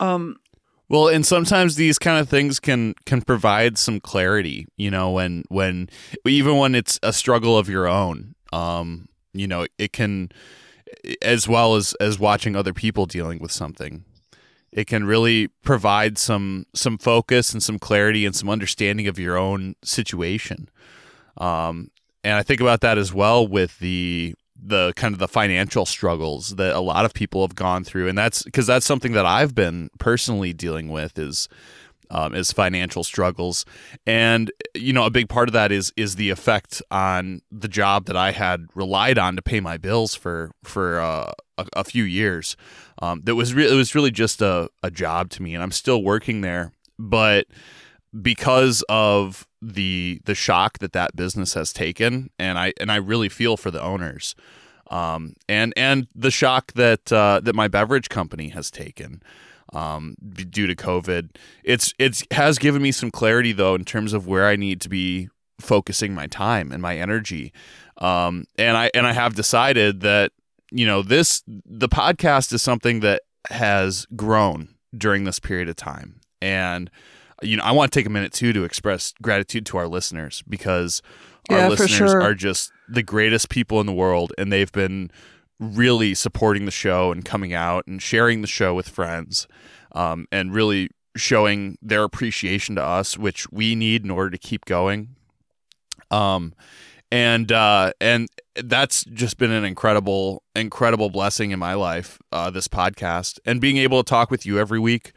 Um, 0.00 0.36
well, 0.88 1.08
and 1.08 1.26
sometimes 1.26 1.76
these 1.76 1.98
kind 1.98 2.18
of 2.18 2.28
things 2.28 2.58
can 2.58 2.94
can 3.04 3.20
provide 3.22 3.76
some 3.76 4.00
clarity, 4.00 4.66
you 4.76 4.90
know, 4.90 5.10
when 5.10 5.44
when 5.48 5.90
even 6.24 6.56
when 6.56 6.74
it's 6.74 6.98
a 7.02 7.12
struggle 7.12 7.58
of 7.58 7.68
your 7.68 7.86
own, 7.86 8.34
um, 8.52 9.08
you 9.34 9.46
know, 9.46 9.66
it 9.76 9.92
can 9.92 10.30
as 11.20 11.46
well 11.46 11.74
as 11.74 11.92
as 11.94 12.18
watching 12.18 12.56
other 12.56 12.72
people 12.72 13.04
dealing 13.04 13.38
with 13.38 13.52
something 13.52 14.04
it 14.72 14.86
can 14.86 15.04
really 15.04 15.48
provide 15.62 16.18
some 16.18 16.66
some 16.74 16.98
focus 16.98 17.52
and 17.52 17.62
some 17.62 17.78
clarity 17.78 18.26
and 18.26 18.34
some 18.34 18.50
understanding 18.50 19.06
of 19.06 19.18
your 19.18 19.36
own 19.36 19.74
situation. 19.82 20.68
Um, 21.36 21.90
and 22.24 22.34
I 22.34 22.42
think 22.42 22.60
about 22.60 22.80
that 22.80 22.98
as 22.98 23.12
well 23.12 23.46
with 23.46 23.78
the 23.78 24.34
the 24.60 24.92
kind 24.96 25.14
of 25.14 25.20
the 25.20 25.28
financial 25.28 25.86
struggles 25.86 26.56
that 26.56 26.74
a 26.74 26.80
lot 26.80 27.04
of 27.04 27.14
people 27.14 27.42
have 27.42 27.54
gone 27.54 27.84
through, 27.84 28.08
and 28.08 28.18
that's 28.18 28.42
because 28.42 28.66
that's 28.66 28.86
something 28.86 29.12
that 29.12 29.24
I've 29.24 29.54
been 29.54 29.88
personally 29.98 30.52
dealing 30.52 30.88
with 30.88 31.18
is 31.18 31.48
um, 32.10 32.34
is 32.34 32.52
financial 32.52 33.04
struggles, 33.04 33.64
and 34.06 34.50
you 34.74 34.92
know 34.92 35.04
a 35.04 35.10
big 35.10 35.28
part 35.28 35.48
of 35.48 35.52
that 35.52 35.70
is 35.72 35.92
is 35.96 36.16
the 36.16 36.30
effect 36.30 36.82
on 36.90 37.42
the 37.50 37.68
job 37.68 38.06
that 38.06 38.16
I 38.16 38.32
had 38.32 38.66
relied 38.74 39.18
on 39.18 39.36
to 39.36 39.42
pay 39.42 39.60
my 39.60 39.76
bills 39.76 40.14
for 40.14 40.50
for 40.64 41.00
uh, 41.00 41.32
a, 41.56 41.66
a, 41.74 41.84
few 41.84 42.04
years. 42.04 42.56
Um, 43.00 43.22
that 43.24 43.34
was 43.34 43.54
really 43.54 43.72
it 43.72 43.76
was 43.76 43.94
really 43.94 44.10
just 44.10 44.42
a, 44.42 44.68
a 44.82 44.90
job 44.90 45.30
to 45.30 45.42
me, 45.42 45.54
and 45.54 45.62
I'm 45.62 45.72
still 45.72 46.02
working 46.02 46.40
there, 46.40 46.72
but 46.98 47.46
because 48.20 48.82
of 48.88 49.46
the 49.60 50.20
the 50.24 50.34
shock 50.34 50.78
that 50.78 50.92
that 50.92 51.16
business 51.16 51.54
has 51.54 51.72
taken, 51.72 52.30
and 52.38 52.58
I 52.58 52.72
and 52.80 52.90
I 52.90 52.96
really 52.96 53.28
feel 53.28 53.56
for 53.56 53.70
the 53.70 53.82
owners, 53.82 54.34
um, 54.90 55.34
and 55.48 55.72
and 55.76 56.08
the 56.14 56.30
shock 56.30 56.72
that 56.74 57.12
uh, 57.12 57.40
that 57.42 57.54
my 57.54 57.68
beverage 57.68 58.08
company 58.08 58.48
has 58.48 58.70
taken 58.70 59.22
um, 59.72 60.14
due 60.20 60.66
to 60.66 60.74
COVID. 60.74 61.36
It's 61.64 61.94
it's 61.98 62.24
has 62.30 62.58
given 62.58 62.82
me 62.82 62.92
some 62.92 63.10
clarity 63.10 63.52
though 63.52 63.74
in 63.74 63.84
terms 63.84 64.12
of 64.12 64.26
where 64.26 64.46
I 64.46 64.56
need 64.56 64.80
to 64.82 64.88
be 64.88 65.28
focusing 65.60 66.14
my 66.14 66.26
time 66.26 66.72
and 66.72 66.80
my 66.80 66.96
energy, 66.96 67.52
um, 67.98 68.44
and 68.56 68.76
I 68.76 68.90
and 68.94 69.06
I 69.06 69.12
have 69.12 69.34
decided 69.34 70.00
that 70.00 70.32
you 70.70 70.86
know 70.86 71.02
this 71.02 71.42
the 71.46 71.88
podcast 71.88 72.52
is 72.52 72.62
something 72.62 73.00
that 73.00 73.22
has 73.50 74.06
grown 74.16 74.74
during 74.96 75.24
this 75.24 75.38
period 75.38 75.68
of 75.68 75.76
time 75.76 76.20
and 76.40 76.90
you 77.40 77.56
know, 77.56 77.62
I 77.62 77.70
want 77.70 77.92
to 77.92 77.98
take 77.98 78.06
a 78.06 78.10
minute 78.10 78.32
too 78.32 78.52
to 78.52 78.64
express 78.64 79.14
gratitude 79.22 79.64
to 79.66 79.76
our 79.76 79.86
listeners 79.86 80.42
because 80.48 81.02
our 81.50 81.58
Yeah, 81.58 81.68
listeners 81.68 82.10
sure. 82.10 82.20
are 82.20 82.34
just 82.34 82.72
the 82.88 83.02
greatest 83.02 83.48
people 83.48 83.80
in 83.80 83.86
the 83.86 83.92
world 83.92 84.32
and 84.36 84.52
they've 84.52 84.72
been 84.72 85.10
really 85.60 86.14
supporting 86.14 86.64
the 86.64 86.72
show 86.72 87.12
and 87.12 87.24
coming 87.24 87.54
out 87.54 87.86
and 87.86 88.02
sharing 88.02 88.40
the 88.40 88.48
show 88.48 88.74
with 88.74 88.88
friends 88.88 89.46
um, 89.92 90.26
and 90.32 90.52
really 90.52 90.88
showing 91.16 91.78
their 91.80 92.02
appreciation 92.04 92.74
to 92.74 92.82
us, 92.82 93.16
which 93.16 93.48
we 93.52 93.74
need 93.76 94.04
in 94.04 94.10
order 94.10 94.30
to 94.30 94.38
keep 94.38 94.64
going. 94.64 95.14
Um, 96.10 96.54
and 97.10 97.50
uh, 97.52 97.92
and 98.00 98.28
that's 98.62 99.04
just 99.04 99.38
been 99.38 99.50
an 99.50 99.64
incredible, 99.64 100.42
incredible 100.56 101.10
blessing 101.10 101.50
in 101.52 101.58
my 101.58 101.74
life. 101.74 102.18
Uh, 102.32 102.50
this 102.50 102.68
podcast 102.68 103.38
and 103.46 103.60
being 103.60 103.76
able 103.78 104.02
to 104.02 104.08
talk 104.08 104.30
with 104.30 104.44
you 104.46 104.58
every 104.58 104.78
week. 104.80 105.12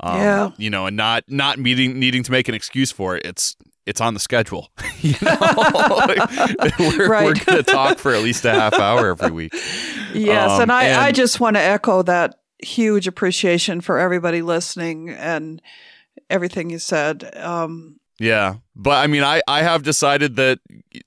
Um, 0.00 0.16
Yeah. 0.20 0.50
you 0.58 0.68
know, 0.70 0.86
and 0.86 0.96
not 0.96 1.24
not 1.28 1.58
meeting 1.58 1.98
needing 1.98 2.22
to 2.24 2.30
make 2.32 2.48
an 2.48 2.54
excuse 2.54 2.90
for 2.92 3.16
it. 3.16 3.24
It's 3.24 3.56
it's 3.86 4.00
on 4.00 4.14
the 4.14 4.20
schedule. 4.20 4.70
you 5.00 5.14
know, 5.22 5.36
we're, 6.78 7.08
Right. 7.08 7.24
we're 7.26 7.34
going 7.34 7.58
to 7.58 7.62
talk 7.62 7.98
for 7.98 8.12
at 8.12 8.22
least 8.22 8.44
a 8.44 8.50
half 8.52 8.74
hour 8.74 9.10
every 9.10 9.30
week. 9.30 9.54
Yes, 10.12 10.50
Um, 10.50 10.62
and 10.62 10.72
I, 10.72 11.06
I 11.06 11.12
just 11.12 11.38
want 11.38 11.54
to 11.56 11.62
echo 11.62 12.02
that 12.02 12.34
huge 12.58 13.06
appreciation 13.06 13.80
for 13.80 13.98
everybody 13.98 14.42
listening 14.42 15.10
and 15.10 15.62
everything 16.28 16.68
you 16.70 16.78
said. 16.80 17.30
Um, 17.36 18.00
Yeah. 18.18 18.56
But 18.74 19.02
I 19.02 19.06
mean, 19.06 19.22
I, 19.22 19.42
I 19.46 19.62
have 19.62 19.82
decided 19.82 20.36
that 20.36 20.58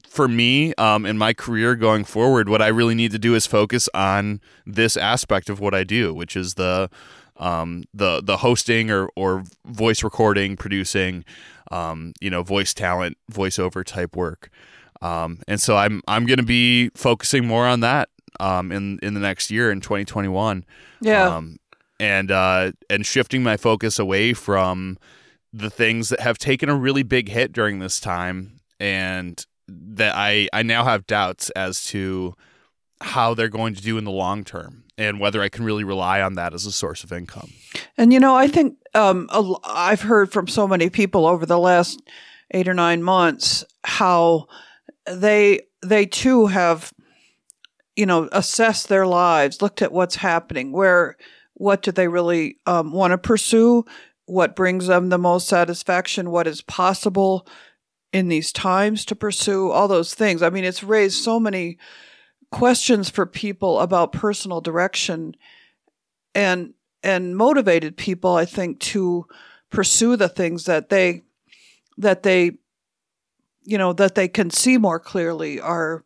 for 0.08 0.28
me, 0.28 0.74
um, 0.76 1.06
in 1.06 1.18
my 1.18 1.34
career 1.34 1.76
going 1.76 2.04
forward, 2.04 2.50
what 2.50 2.62
I 2.62 2.68
really 2.68 2.96
need 2.96 3.12
to 3.12 3.20
do 3.20 3.36
is 3.36 3.46
focus 3.46 3.90
on 3.94 4.42
this 4.66 4.98
aspect 4.98 5.50
of 5.50 5.60
what 5.60 5.74
I 5.74 5.84
do, 5.84 6.14
which 6.14 6.36
is 6.36 6.56
the 6.56 6.90
um, 7.38 7.86
the 7.94 8.22
the 8.22 8.38
hosting 8.38 8.92
or, 8.92 9.10
or 9.16 9.44
voice 9.66 10.04
recording, 10.04 10.58
producing, 10.58 11.24
um, 11.72 12.14
you 12.20 12.30
know, 12.30 12.44
voice 12.44 12.74
talent, 12.74 13.18
voiceover 13.32 13.84
type 13.84 14.16
work. 14.16 14.50
Um, 15.02 15.40
and 15.48 15.62
so 15.62 15.78
I'm 15.78 16.02
I'm 16.08 16.26
going 16.26 16.38
to 16.40 16.44
be 16.44 16.90
focusing 16.90 17.46
more 17.46 17.66
on 17.66 17.80
that 17.80 18.10
um, 18.40 18.72
in 18.72 19.00
in 19.02 19.14
the 19.14 19.20
next 19.20 19.50
year 19.50 19.72
in 19.72 19.80
2021 19.80 20.66
yeah, 21.02 21.36
um, 21.36 21.58
and 22.00 22.32
uh, 22.32 22.74
and 22.90 23.06
shifting 23.06 23.42
my 23.42 23.58
focus 23.58 24.00
away 24.00 24.34
from 24.34 24.98
the 25.54 25.70
things 25.70 26.10
that 26.10 26.20
have 26.20 26.38
taken 26.38 26.70
a 26.70 26.76
really 26.76 27.04
big 27.04 27.30
hit 27.30 27.52
during 27.52 27.80
this 27.80 28.00
time, 28.00 28.60
and 28.80 29.46
that 29.68 30.16
I 30.16 30.48
I 30.54 30.64
now 30.64 30.84
have 30.84 31.08
doubts 31.08 31.50
as 31.52 31.84
to 31.86 32.36
how 33.02 33.34
they're 33.34 33.50
going 33.50 33.74
to 33.76 33.82
do 33.82 33.98
in 33.98 34.04
the 34.04 34.12
long 34.12 34.44
term, 34.44 34.84
and 34.98 35.20
whether 35.20 35.42
I 35.42 35.50
can 35.50 35.64
really 35.64 35.84
rely 35.84 36.22
on 36.22 36.36
that 36.36 36.54
as 36.54 36.66
a 36.66 36.72
source 36.72 37.04
of 37.04 37.12
income. 37.12 37.52
and 37.98 38.12
you 38.14 38.20
know, 38.20 38.36
I 38.36 38.48
think 38.48 38.78
um, 38.94 39.30
I've 39.64 40.02
heard 40.02 40.32
from 40.32 40.48
so 40.48 40.68
many 40.68 40.90
people 40.90 41.26
over 41.26 41.46
the 41.46 41.60
last 41.60 42.02
eight 42.52 42.68
or 42.68 42.74
nine 42.74 43.04
months 43.04 43.64
how 43.84 44.48
they 45.06 45.62
they 45.82 46.06
too 46.06 46.48
have 46.48 46.94
you 47.96 48.06
know 48.06 48.30
assessed 48.32 48.88
their 48.88 49.08
lives, 49.08 49.62
looked 49.62 49.82
at 49.82 49.92
what's 49.92 50.16
happening, 50.16 50.72
where 50.72 51.18
what 51.54 51.82
do 51.82 51.92
they 51.92 52.08
really 52.08 52.58
um, 52.66 52.92
want 52.92 53.12
to 53.12 53.18
pursue, 53.18 53.84
what 54.30 54.56
brings 54.56 54.88
them 54.88 55.10
the 55.10 55.18
most 55.18 55.48
satisfaction, 55.48 56.32
what 56.32 56.48
is 56.48 56.62
possible 56.62 57.48
in 58.12 58.28
these 58.28 58.52
times 58.52 59.06
to 59.06 59.16
pursue, 59.16 59.72
all 59.72 59.88
those 59.88 60.14
things. 60.14 60.42
I 60.42 60.50
mean, 60.50 60.64
it's 60.64 60.84
raised 60.84 61.24
so 61.24 61.40
many 61.40 61.78
questions 62.52 63.10
for 63.10 63.26
people 63.26 63.80
about 63.80 64.12
personal 64.12 64.62
direction 64.62 65.36
and 66.34 66.74
and 67.04 67.38
motivated 67.38 67.96
people 67.96 68.36
i 68.36 68.44
think 68.44 68.80
to 68.80 69.26
pursue 69.70 70.16
the 70.16 70.28
things 70.28 70.66
that 70.66 70.90
they 70.90 71.22
that 71.98 72.24
they 72.24 72.52
you 73.64 73.78
know 73.78 73.94
that 73.94 74.16
they 74.16 74.28
can 74.28 74.50
see 74.50 74.78
more 74.78 75.00
clearly 75.00 75.62
are 75.62 76.04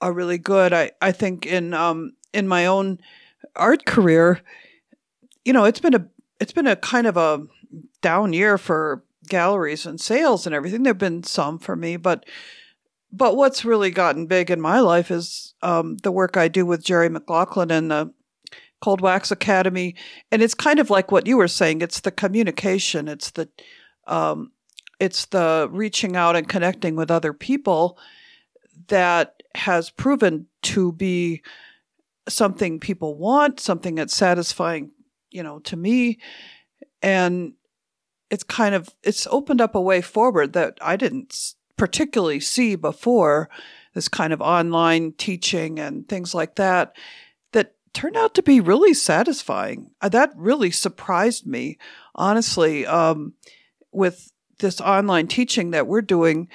are 0.00 0.12
really 0.12 0.38
good 0.38 0.72
i 0.72 0.90
i 1.00 1.12
think 1.12 1.46
in 1.46 1.72
um 1.74 2.12
in 2.32 2.48
my 2.48 2.66
own 2.66 2.98
art 3.54 3.86
career 3.86 4.40
you 5.44 5.52
know 5.52 5.64
it's 5.64 5.80
been 5.80 5.94
a 5.94 6.08
it's 6.40 6.52
been 6.52 6.66
a 6.66 6.76
kind 6.76 7.06
of 7.06 7.16
a 7.16 7.46
down 8.00 8.32
year 8.32 8.58
for 8.58 9.04
galleries 9.28 9.84
and 9.84 10.00
sales 10.00 10.46
and 10.46 10.54
everything 10.54 10.82
there've 10.82 10.96
been 10.96 11.22
some 11.22 11.58
for 11.58 11.76
me 11.76 11.96
but 11.96 12.24
but 13.10 13.36
what's 13.36 13.64
really 13.64 13.90
gotten 13.90 14.26
big 14.26 14.50
in 14.50 14.60
my 14.60 14.80
life 14.80 15.10
is 15.10 15.54
um, 15.62 15.96
the 16.02 16.12
work 16.12 16.36
I 16.36 16.48
do 16.48 16.66
with 16.66 16.84
Jerry 16.84 17.08
McLaughlin 17.08 17.70
and 17.70 17.90
the 17.90 18.12
Cold 18.80 19.00
Wax 19.00 19.30
Academy, 19.30 19.96
and 20.30 20.42
it's 20.42 20.54
kind 20.54 20.78
of 20.78 20.90
like 20.90 21.10
what 21.10 21.26
you 21.26 21.36
were 21.36 21.48
saying. 21.48 21.82
It's 21.82 22.00
the 22.00 22.10
communication. 22.10 23.08
It's 23.08 23.30
the 23.30 23.48
um, 24.06 24.52
it's 25.00 25.26
the 25.26 25.68
reaching 25.70 26.16
out 26.16 26.36
and 26.36 26.48
connecting 26.48 26.96
with 26.96 27.10
other 27.10 27.32
people 27.32 27.98
that 28.88 29.42
has 29.54 29.90
proven 29.90 30.46
to 30.62 30.92
be 30.92 31.42
something 32.28 32.78
people 32.78 33.16
want, 33.16 33.58
something 33.58 33.96
that's 33.96 34.14
satisfying, 34.14 34.90
you 35.30 35.42
know, 35.42 35.58
to 35.60 35.76
me, 35.76 36.18
and 37.02 37.54
it's 38.30 38.44
kind 38.44 38.74
of 38.74 38.88
it's 39.02 39.26
opened 39.30 39.60
up 39.60 39.74
a 39.74 39.80
way 39.80 40.00
forward 40.00 40.52
that 40.52 40.78
I 40.80 40.96
didn't 40.96 41.54
particularly 41.76 42.40
see 42.40 42.76
before 42.76 43.48
this 43.94 44.08
kind 44.08 44.32
of 44.32 44.40
online 44.40 45.12
teaching 45.12 45.78
and 45.78 46.08
things 46.08 46.34
like 46.34 46.56
that 46.56 46.94
that 47.52 47.74
turned 47.94 48.16
out 48.16 48.34
to 48.34 48.42
be 48.42 48.60
really 48.60 48.94
satisfying. 48.94 49.90
Uh, 50.00 50.08
That 50.08 50.32
really 50.36 50.70
surprised 50.70 51.46
me, 51.46 51.78
honestly, 52.14 52.84
um, 52.86 53.34
with 53.92 54.30
this 54.58 54.80
online 54.80 55.28
teaching 55.28 55.70
that 55.70 55.86
we're 55.86 56.02
doing. 56.02 56.48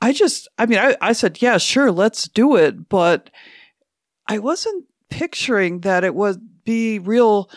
I 0.00 0.12
just, 0.12 0.48
I 0.58 0.66
mean, 0.66 0.78
I, 0.78 0.96
I 1.00 1.12
said, 1.12 1.42
yeah, 1.42 1.58
sure, 1.58 1.92
let's 1.92 2.26
do 2.26 2.56
it. 2.56 2.88
But 2.88 3.30
I 4.26 4.38
wasn't 4.38 4.86
picturing 5.10 5.80
that 5.80 6.04
it 6.04 6.14
would 6.14 6.64
be 6.64 6.98
real. 6.98 7.50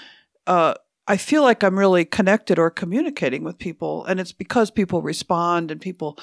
Uh, 0.48 0.74
I 1.08 1.18
feel 1.18 1.44
like 1.44 1.64
I'm 1.64 1.78
really 1.78 2.06
connected 2.06 2.58
or 2.58 2.70
communicating 2.70 3.44
with 3.44 3.58
people. 3.58 4.06
And 4.06 4.20
it's 4.20 4.32
because 4.32 4.72
people 4.72 5.02
respond 5.02 5.72
and 5.72 5.82
people 5.82 6.18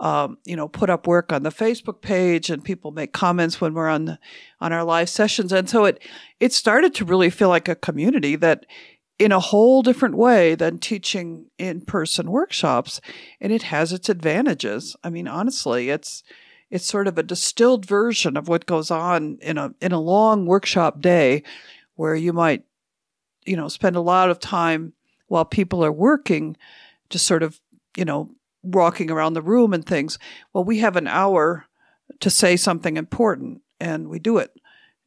um, 0.00 0.38
you 0.44 0.54
know, 0.54 0.68
put 0.68 0.90
up 0.90 1.06
work 1.06 1.32
on 1.32 1.42
the 1.42 1.50
Facebook 1.50 2.00
page, 2.02 2.50
and 2.50 2.62
people 2.62 2.92
make 2.92 3.12
comments 3.12 3.60
when 3.60 3.74
we're 3.74 3.88
on 3.88 4.04
the, 4.04 4.18
on 4.60 4.72
our 4.72 4.84
live 4.84 5.08
sessions, 5.08 5.52
and 5.52 5.68
so 5.68 5.84
it 5.84 6.00
it 6.38 6.52
started 6.52 6.94
to 6.94 7.04
really 7.04 7.30
feel 7.30 7.48
like 7.48 7.68
a 7.68 7.74
community 7.74 8.36
that, 8.36 8.64
in 9.18 9.32
a 9.32 9.40
whole 9.40 9.82
different 9.82 10.16
way 10.16 10.54
than 10.54 10.78
teaching 10.78 11.46
in 11.58 11.80
person 11.80 12.30
workshops, 12.30 13.00
and 13.40 13.52
it 13.52 13.64
has 13.64 13.92
its 13.92 14.08
advantages. 14.08 14.94
I 15.02 15.10
mean, 15.10 15.26
honestly, 15.26 15.90
it's 15.90 16.22
it's 16.70 16.86
sort 16.86 17.08
of 17.08 17.18
a 17.18 17.22
distilled 17.24 17.84
version 17.84 18.36
of 18.36 18.46
what 18.46 18.66
goes 18.66 18.90
on 18.92 19.38
in 19.40 19.58
a 19.58 19.74
in 19.80 19.90
a 19.90 20.00
long 20.00 20.46
workshop 20.46 21.00
day, 21.00 21.42
where 21.96 22.14
you 22.14 22.32
might, 22.32 22.62
you 23.48 23.56
know, 23.56 23.68
spend 23.68 23.96
a 23.96 24.00
lot 24.00 24.30
of 24.30 24.38
time 24.38 24.92
while 25.26 25.44
people 25.44 25.84
are 25.84 25.92
working, 25.92 26.56
just 27.10 27.26
sort 27.26 27.42
of, 27.42 27.60
you 27.96 28.04
know, 28.04 28.30
walking 28.62 29.10
around 29.10 29.32
the 29.32 29.42
room 29.42 29.72
and 29.72 29.84
things. 29.84 30.18
Well, 30.52 30.64
we 30.64 30.78
have 30.78 30.96
an 30.96 31.06
hour 31.06 31.66
to 32.20 32.30
say 32.30 32.56
something 32.56 32.96
important 32.96 33.62
and 33.80 34.08
we 34.08 34.18
do 34.18 34.38
it. 34.38 34.52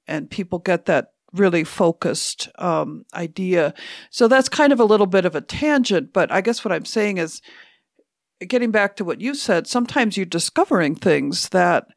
And 0.07 0.29
people 0.29 0.60
get 0.60 0.86
that 0.86 1.13
really 1.33 1.63
focused 1.63 2.50
um, 2.57 3.05
idea. 3.13 3.74
So 4.10 4.27
that's 4.27 4.50
kind 4.50 4.74
of 4.74 4.79
a 4.79 4.86
little 4.86 5.05
bit 5.05 5.25
of 5.25 5.36
a 5.36 5.41
tangent, 5.41 6.12
but 6.13 6.31
I 6.31 6.41
guess 6.41 6.65
what 6.65 6.71
I'm 6.71 6.86
saying 6.86 7.17
is 7.17 7.41
getting 8.48 8.71
back 8.71 8.95
to 8.95 9.05
what 9.05 9.21
you 9.21 9.36
said, 9.36 9.67
sometimes 9.67 10.17
you're 10.17 10.25
discovering 10.25 10.95
things 10.95 11.50
that 11.50 11.88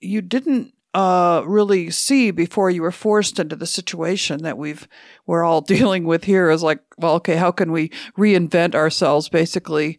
you 0.00 0.22
didn't 0.22 0.73
uh, 0.94 1.42
really 1.44 1.90
see 1.90 2.30
before 2.30 2.70
you 2.70 2.80
were 2.80 2.92
forced 2.92 3.40
into 3.40 3.56
the 3.56 3.66
situation 3.66 4.42
that 4.42 4.56
we've 4.56 4.86
we're 5.26 5.42
all 5.44 5.60
dealing 5.74 6.04
with 6.04 6.24
here 6.24 6.50
is 6.50 6.62
like, 6.62 6.80
well, 6.98 7.14
okay, 7.14 7.36
how 7.36 7.50
can 7.50 7.72
we 7.72 7.90
reinvent 8.16 8.74
ourselves 8.74 9.28
basically 9.28 9.98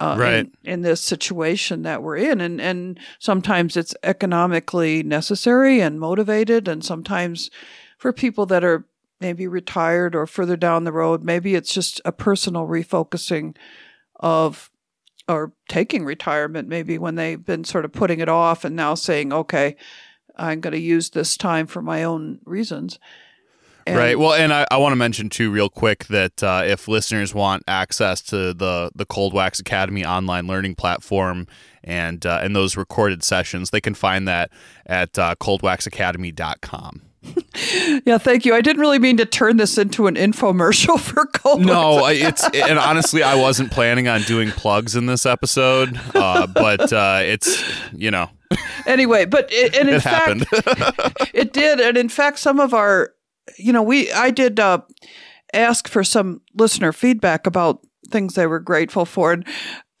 uh, 0.00 0.16
Right. 0.18 0.34
in, 0.34 0.52
in 0.64 0.82
this 0.82 1.00
situation 1.00 1.82
that 1.82 2.02
we're 2.02 2.16
in, 2.16 2.40
and 2.40 2.60
and 2.60 2.98
sometimes 3.18 3.76
it's 3.76 3.94
economically 4.02 5.02
necessary 5.02 5.80
and 5.80 5.98
motivated, 6.00 6.68
and 6.68 6.84
sometimes 6.84 7.50
for 7.96 8.12
people 8.12 8.46
that 8.46 8.64
are 8.64 8.86
maybe 9.20 9.48
retired 9.48 10.14
or 10.14 10.26
further 10.26 10.56
down 10.56 10.84
the 10.84 10.92
road, 10.92 11.24
maybe 11.24 11.56
it's 11.56 11.74
just 11.74 12.00
a 12.04 12.12
personal 12.12 12.66
refocusing 12.68 13.56
of 14.20 14.70
or 15.28 15.52
taking 15.68 16.04
retirement 16.04 16.68
maybe 16.68 16.96
when 16.96 17.16
they've 17.16 17.44
been 17.44 17.62
sort 17.64 17.84
of 17.84 17.92
putting 17.92 18.20
it 18.20 18.28
off 18.28 18.64
and 18.64 18.74
now 18.74 18.94
saying, 18.94 19.32
okay, 19.32 19.76
I'm 20.38 20.60
going 20.60 20.72
to 20.72 20.80
use 20.80 21.10
this 21.10 21.36
time 21.36 21.66
for 21.66 21.82
my 21.82 22.04
own 22.04 22.40
reasons. 22.44 22.98
And- 23.86 23.96
right. 23.96 24.18
Well, 24.18 24.34
and 24.34 24.52
I, 24.52 24.66
I 24.70 24.76
want 24.76 24.92
to 24.92 24.96
mention 24.96 25.30
too, 25.30 25.50
real 25.50 25.70
quick, 25.70 26.04
that 26.06 26.42
uh, 26.42 26.62
if 26.64 26.88
listeners 26.88 27.34
want 27.34 27.62
access 27.66 28.20
to 28.22 28.52
the 28.52 28.90
the 28.94 29.06
Cold 29.06 29.32
Wax 29.32 29.58
Academy 29.58 30.04
online 30.04 30.46
learning 30.46 30.74
platform 30.74 31.46
and 31.82 32.24
uh, 32.26 32.40
and 32.42 32.54
those 32.54 32.76
recorded 32.76 33.22
sessions, 33.22 33.70
they 33.70 33.80
can 33.80 33.94
find 33.94 34.28
that 34.28 34.50
at 34.86 35.18
uh, 35.18 35.34
coldwaxacademy.com. 35.40 37.02
Yeah, 38.04 38.18
thank 38.18 38.46
you. 38.46 38.54
I 38.54 38.60
didn't 38.60 38.80
really 38.80 38.98
mean 38.98 39.16
to 39.16 39.26
turn 39.26 39.56
this 39.56 39.76
into 39.78 40.06
an 40.06 40.14
infomercial 40.14 40.98
for 41.00 41.26
Cold 41.26 41.64
No, 41.64 42.06
it's 42.06 42.44
and 42.54 42.78
honestly, 42.78 43.22
I 43.22 43.34
wasn't 43.34 43.70
planning 43.72 44.08
on 44.08 44.22
doing 44.22 44.50
plugs 44.50 44.94
in 44.94 45.06
this 45.06 45.26
episode, 45.26 46.00
uh, 46.14 46.46
but 46.46 46.92
uh, 46.92 47.20
it's 47.22 47.62
you 47.92 48.10
know 48.10 48.30
Anyway, 48.86 49.26
but 49.26 49.48
it, 49.50 49.76
and 49.76 49.88
in 49.88 49.96
it 49.96 50.00
fact, 50.00 50.44
happened. 50.50 51.30
it 51.34 51.52
did, 51.52 51.80
and 51.80 51.96
in 51.96 52.08
fact, 52.08 52.38
some 52.38 52.58
of 52.58 52.72
our, 52.72 53.12
you 53.58 53.72
know, 53.72 53.82
we 53.82 54.10
I 54.12 54.30
did 54.30 54.58
uh, 54.58 54.80
ask 55.52 55.88
for 55.88 56.02
some 56.02 56.40
listener 56.54 56.92
feedback 56.92 57.46
about 57.46 57.80
things 58.10 58.34
they 58.34 58.46
were 58.46 58.60
grateful 58.60 59.04
for, 59.04 59.32
and 59.32 59.46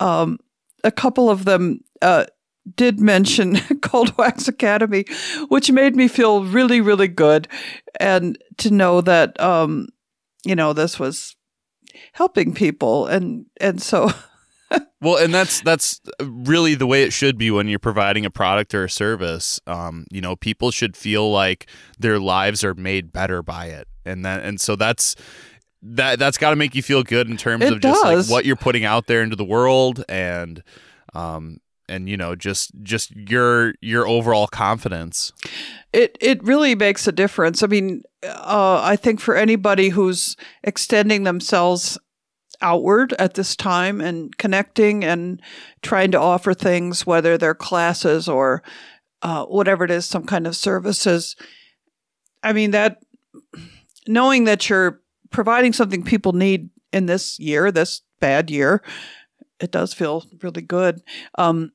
um, 0.00 0.38
a 0.84 0.90
couple 0.90 1.28
of 1.28 1.44
them 1.44 1.80
uh, 2.00 2.24
did 2.76 3.00
mention 3.00 3.56
Cold 3.82 4.16
Wax 4.16 4.48
Academy, 4.48 5.04
which 5.48 5.70
made 5.70 5.96
me 5.96 6.08
feel 6.08 6.44
really, 6.44 6.80
really 6.80 7.08
good, 7.08 7.48
and 8.00 8.38
to 8.58 8.70
know 8.70 9.00
that, 9.00 9.38
um, 9.40 9.88
you 10.44 10.54
know, 10.56 10.72
this 10.72 10.98
was 10.98 11.36
helping 12.12 12.54
people, 12.54 13.06
and 13.06 13.46
and 13.60 13.80
so 13.82 14.10
Well, 15.00 15.16
and 15.16 15.32
that's 15.32 15.60
that's 15.60 16.00
really 16.20 16.74
the 16.74 16.86
way 16.86 17.02
it 17.04 17.12
should 17.12 17.38
be 17.38 17.50
when 17.50 17.68
you're 17.68 17.78
providing 17.78 18.24
a 18.24 18.30
product 18.30 18.74
or 18.74 18.84
a 18.84 18.90
service. 18.90 19.60
Um, 19.66 20.06
you 20.10 20.20
know, 20.20 20.34
people 20.36 20.70
should 20.70 20.96
feel 20.96 21.30
like 21.30 21.66
their 21.98 22.18
lives 22.18 22.64
are 22.64 22.74
made 22.74 23.12
better 23.12 23.42
by 23.42 23.66
it, 23.66 23.86
and 24.04 24.24
that 24.24 24.42
and 24.44 24.60
so 24.60 24.74
that's 24.76 25.14
that 25.82 26.18
that's 26.18 26.36
got 26.36 26.50
to 26.50 26.56
make 26.56 26.74
you 26.74 26.82
feel 26.82 27.04
good 27.04 27.30
in 27.30 27.36
terms 27.36 27.64
It 27.64 27.74
of 27.74 27.80
just 27.80 28.02
does. 28.02 28.28
like 28.28 28.32
what 28.32 28.44
you're 28.44 28.56
putting 28.56 28.84
out 28.84 29.06
there 29.06 29.22
into 29.22 29.36
the 29.36 29.44
world, 29.44 30.04
and 30.08 30.62
um, 31.14 31.58
and 31.88 32.08
you 32.08 32.16
know, 32.16 32.34
just 32.34 32.70
just 32.82 33.14
your 33.14 33.74
your 33.80 34.06
overall 34.06 34.46
confidence. 34.46 35.32
It 35.92 36.16
it 36.20 36.42
really 36.44 36.74
makes 36.74 37.06
a 37.06 37.12
difference. 37.12 37.62
I 37.62 37.66
mean, 37.66 38.02
uh, 38.22 38.80
I 38.82 38.96
think 38.96 39.20
for 39.20 39.36
anybody 39.36 39.90
who's 39.90 40.36
extending 40.62 41.24
themselves 41.24 41.98
outward 42.60 43.14
at 43.18 43.34
this 43.34 43.54
time 43.54 44.00
and 44.00 44.36
connecting 44.36 45.04
and 45.04 45.40
trying 45.82 46.10
to 46.10 46.20
offer 46.20 46.54
things, 46.54 47.06
whether 47.06 47.38
they're 47.38 47.54
classes 47.54 48.28
or 48.28 48.62
uh, 49.22 49.44
whatever 49.44 49.84
it 49.84 49.90
is, 49.90 50.06
some 50.06 50.24
kind 50.24 50.46
of 50.46 50.56
services. 50.56 51.36
I 52.42 52.52
mean 52.52 52.70
that 52.72 52.98
knowing 54.06 54.44
that 54.44 54.68
you're 54.68 55.00
providing 55.30 55.72
something 55.72 56.02
people 56.02 56.32
need 56.32 56.70
in 56.92 57.06
this 57.06 57.38
year, 57.38 57.70
this 57.70 58.02
bad 58.20 58.50
year, 58.50 58.82
it 59.60 59.70
does 59.70 59.92
feel 59.92 60.24
really 60.42 60.62
good. 60.62 61.02
Um, 61.36 61.72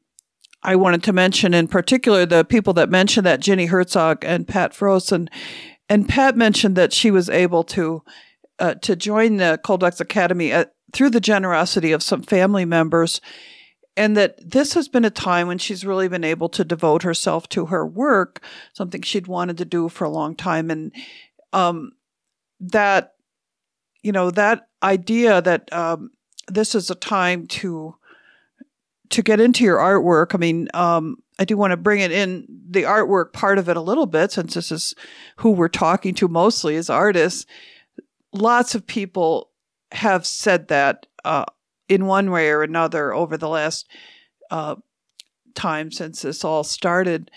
I 0.64 0.76
wanted 0.76 1.04
to 1.04 1.14
mention 1.14 1.54
in 1.54 1.68
particular 1.68 2.26
the 2.26 2.46
people 2.46 2.74
that 2.74 2.90
mentioned 2.90 3.26
that 3.26 3.42
Ginny 3.42 3.66
Herzog 3.66 4.24
and 4.24 4.48
Pat 4.48 4.74
Frozen. 4.74 5.30
And 5.90 6.08
Pat 6.08 6.38
mentioned 6.38 6.76
that 6.78 6.94
she 6.94 7.12
was 7.12 7.30
able 7.30 7.64
to 7.66 8.02
uh, 8.60 8.76
to 8.76 8.96
join 8.96 9.38
the 9.38 9.60
Cold 9.64 9.82
Wax 9.82 10.00
Academy 10.00 10.52
at, 10.52 10.74
through 10.94 11.10
the 11.10 11.20
generosity 11.20 11.92
of 11.92 12.04
some 12.04 12.22
family 12.22 12.66
members, 12.66 13.20
and 13.98 14.16
that 14.16 14.38
this 14.40 14.74
has 14.76 14.88
been 14.88 15.06
a 15.06 15.10
time 15.10 15.48
when 15.48 15.58
she's 15.58 15.86
really 15.86 16.08
been 16.08 16.24
able 16.24 16.50
to 16.50 16.64
devote 16.64 17.04
herself 17.04 17.50
to 17.50 17.66
her 17.66 17.86
work, 17.86 18.44
something 18.74 19.02
she'd 19.02 19.28
wanted 19.28 19.58
to 19.58 19.66
do 19.66 19.90
for 19.90 20.06
a 20.06 20.10
long 20.10 20.36
time, 20.36 20.70
and 20.70 20.94
um, 21.52 21.92
that 22.60 23.14
you 24.02 24.12
know 24.12 24.32
that 24.32 24.68
idea 24.82 25.42
that 25.42 25.72
um, 25.74 26.12
this 26.48 26.76
is 26.76 26.90
a 26.90 26.96
time 26.96 27.48
to 27.48 27.96
to 29.10 29.22
get 29.22 29.40
into 29.40 29.64
your 29.64 29.78
artwork. 29.78 30.34
I 30.34 30.38
mean, 30.38 30.70
um, 30.74 31.18
I 31.40 31.46
do 31.46 31.58
want 31.58 31.72
to 31.72 31.78
bring 31.78 32.00
it 32.00 32.12
in 32.12 32.46
the 32.70 32.84
artwork 32.84 33.34
part 33.34 33.58
of 33.58 33.70
it 33.70 33.78
a 33.78 33.82
little 33.82 34.06
bit, 34.06 34.32
since 34.32 34.54
this 34.54 34.72
is 34.72 34.96
who 35.38 35.52
we're 35.52 35.68
talking 35.68 36.14
to 36.16 36.28
mostly 36.28 36.76
as 36.76 36.90
artists. 36.90 37.46
Lots 38.34 38.76
of 38.76 38.88
people 38.88 39.50
have 39.92 40.26
said 40.26 40.68
that 40.70 41.06
uh, 41.24 41.46
in 41.88 42.06
one 42.06 42.32
way 42.32 42.50
or 42.50 42.64
another 42.64 43.14
over 43.14 43.38
the 43.38 43.50
last 43.50 43.88
uh, 44.50 44.76
time 45.56 45.92
since 45.92 46.22
this 46.22 46.44
all 46.44 46.64
started 46.64 47.30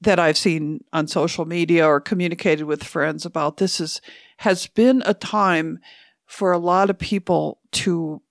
that 0.00 0.18
I've 0.18 0.38
seen 0.38 0.84
on 0.92 1.08
social 1.08 1.44
media 1.44 1.86
or 1.86 2.00
communicated 2.00 2.64
with 2.64 2.84
friends 2.84 3.24
about. 3.24 3.56
This 3.56 3.80
is 3.80 4.00
has 4.38 4.66
been 4.66 5.02
a 5.06 5.14
time 5.14 5.78
for 6.26 6.52
a 6.52 6.58
lot 6.58 6.90
of 6.90 6.98
people 6.98 7.60
to 7.72 8.22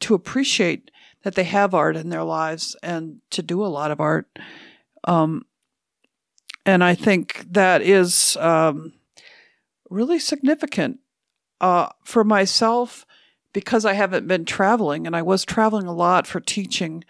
to 0.00 0.14
appreciate 0.14 0.90
that 1.22 1.34
they 1.34 1.44
have 1.44 1.74
art 1.74 1.96
in 1.96 2.10
their 2.10 2.24
lives 2.24 2.76
and 2.82 3.20
to 3.30 3.42
do 3.42 3.64
a 3.64 3.68
lot 3.68 3.90
of 3.90 4.00
art. 4.00 4.28
Um, 5.04 5.44
and 6.64 6.84
I 6.84 6.94
think 6.94 7.44
that 7.50 7.82
is 7.82 8.36
um, 8.38 8.94
really 9.88 10.18
significant 10.18 11.00
uh, 11.60 11.88
for 12.04 12.24
myself 12.24 13.06
because 13.52 13.84
I 13.84 13.94
haven't 13.94 14.28
been 14.28 14.44
traveling, 14.44 15.06
and 15.06 15.16
I 15.16 15.22
was 15.22 15.44
traveling 15.44 15.86
a 15.86 15.92
lot 15.92 16.26
for 16.26 16.40
teaching, 16.40 17.04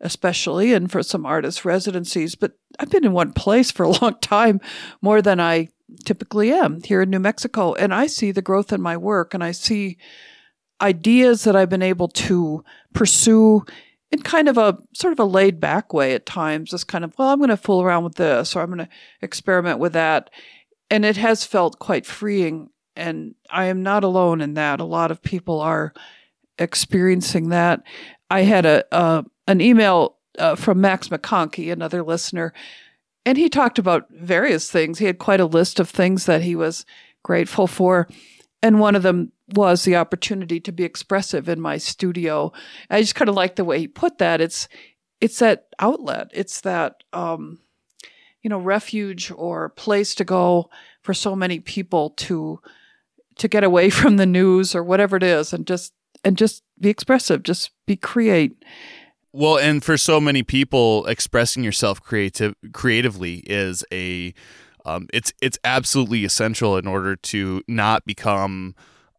especially, 0.00 0.74
and 0.74 0.90
for 0.90 1.02
some 1.02 1.24
artist 1.24 1.64
residencies. 1.64 2.34
But 2.34 2.52
I've 2.78 2.90
been 2.90 3.06
in 3.06 3.12
one 3.12 3.32
place 3.32 3.70
for 3.70 3.84
a 3.84 3.88
long 4.02 4.16
time, 4.20 4.60
more 5.00 5.22
than 5.22 5.40
I 5.40 5.68
typically 6.04 6.52
am 6.52 6.82
here 6.82 7.02
in 7.02 7.10
New 7.10 7.20
Mexico, 7.20 7.74
and 7.74 7.94
I 7.94 8.06
see 8.06 8.30
the 8.30 8.42
growth 8.42 8.72
in 8.72 8.82
my 8.82 8.96
work, 8.96 9.32
and 9.32 9.42
I 9.42 9.52
see 9.52 9.96
ideas 10.80 11.44
that 11.44 11.56
I've 11.56 11.68
been 11.68 11.82
able 11.82 12.08
to 12.08 12.64
pursue 12.92 13.64
in 14.10 14.22
kind 14.22 14.48
of 14.48 14.56
a 14.56 14.78
sort 14.94 15.12
of 15.12 15.18
a 15.18 15.24
laid 15.24 15.60
back 15.60 15.92
way 15.92 16.14
at 16.14 16.24
times, 16.24 16.70
just 16.70 16.88
kind 16.88 17.04
of, 17.04 17.12
well, 17.18 17.28
I'm 17.28 17.38
going 17.38 17.50
to 17.50 17.56
fool 17.56 17.82
around 17.82 18.04
with 18.04 18.14
this 18.14 18.56
or 18.56 18.62
I'm 18.62 18.68
going 18.68 18.78
to 18.78 18.88
experiment 19.20 19.78
with 19.78 19.92
that. 19.92 20.30
And 20.90 21.04
it 21.04 21.18
has 21.18 21.44
felt 21.44 21.78
quite 21.78 22.06
freeing. 22.06 22.70
And 22.96 23.34
I 23.50 23.66
am 23.66 23.82
not 23.82 24.04
alone 24.04 24.40
in 24.40 24.54
that. 24.54 24.80
A 24.80 24.84
lot 24.84 25.10
of 25.10 25.22
people 25.22 25.60
are 25.60 25.92
experiencing 26.58 27.50
that. 27.50 27.82
I 28.30 28.42
had 28.42 28.66
a, 28.66 29.24
an 29.46 29.60
email 29.60 30.16
uh, 30.38 30.54
from 30.54 30.80
Max 30.80 31.08
McConkey, 31.08 31.70
another 31.70 32.02
listener, 32.02 32.52
and 33.24 33.36
he 33.36 33.48
talked 33.48 33.78
about 33.78 34.08
various 34.10 34.70
things. 34.70 34.98
He 34.98 35.04
had 35.04 35.18
quite 35.18 35.40
a 35.40 35.46
list 35.46 35.80
of 35.80 35.90
things 35.90 36.26
that 36.26 36.42
he 36.42 36.56
was 36.56 36.86
grateful 37.22 37.66
for. 37.66 38.08
And 38.62 38.80
one 38.80 38.96
of 38.96 39.02
them 39.02 39.32
was 39.54 39.84
the 39.84 39.96
opportunity 39.96 40.60
to 40.60 40.72
be 40.72 40.84
expressive 40.84 41.48
in 41.48 41.60
my 41.60 41.78
studio. 41.78 42.52
I 42.90 43.00
just 43.00 43.14
kind 43.14 43.28
of 43.28 43.34
like 43.34 43.56
the 43.56 43.64
way 43.64 43.78
he 43.78 43.88
put 43.88 44.18
that. 44.18 44.40
It's 44.40 44.68
it's 45.20 45.38
that 45.40 45.68
outlet. 45.78 46.30
It's 46.32 46.60
that 46.62 47.02
um, 47.12 47.60
you 48.42 48.50
know 48.50 48.58
refuge 48.58 49.30
or 49.34 49.68
place 49.70 50.14
to 50.16 50.24
go 50.24 50.70
for 51.02 51.14
so 51.14 51.34
many 51.34 51.60
people 51.60 52.10
to 52.10 52.60
to 53.36 53.48
get 53.48 53.64
away 53.64 53.90
from 53.90 54.16
the 54.16 54.26
news 54.26 54.74
or 54.74 54.82
whatever 54.82 55.16
it 55.16 55.22
is, 55.22 55.52
and 55.52 55.66
just 55.66 55.92
and 56.24 56.36
just 56.36 56.62
be 56.80 56.90
expressive. 56.90 57.42
Just 57.42 57.70
be 57.86 57.96
create. 57.96 58.64
Well, 59.32 59.58
and 59.58 59.84
for 59.84 59.96
so 59.98 60.20
many 60.20 60.42
people, 60.42 61.06
expressing 61.06 61.62
yourself 61.62 62.02
creative 62.02 62.54
creatively 62.72 63.44
is 63.46 63.84
a 63.92 64.34
um, 64.88 65.06
it's 65.12 65.32
it's 65.40 65.58
absolutely 65.64 66.24
essential 66.24 66.76
in 66.76 66.86
order 66.86 67.16
to 67.16 67.62
not 67.68 68.04
become 68.04 68.74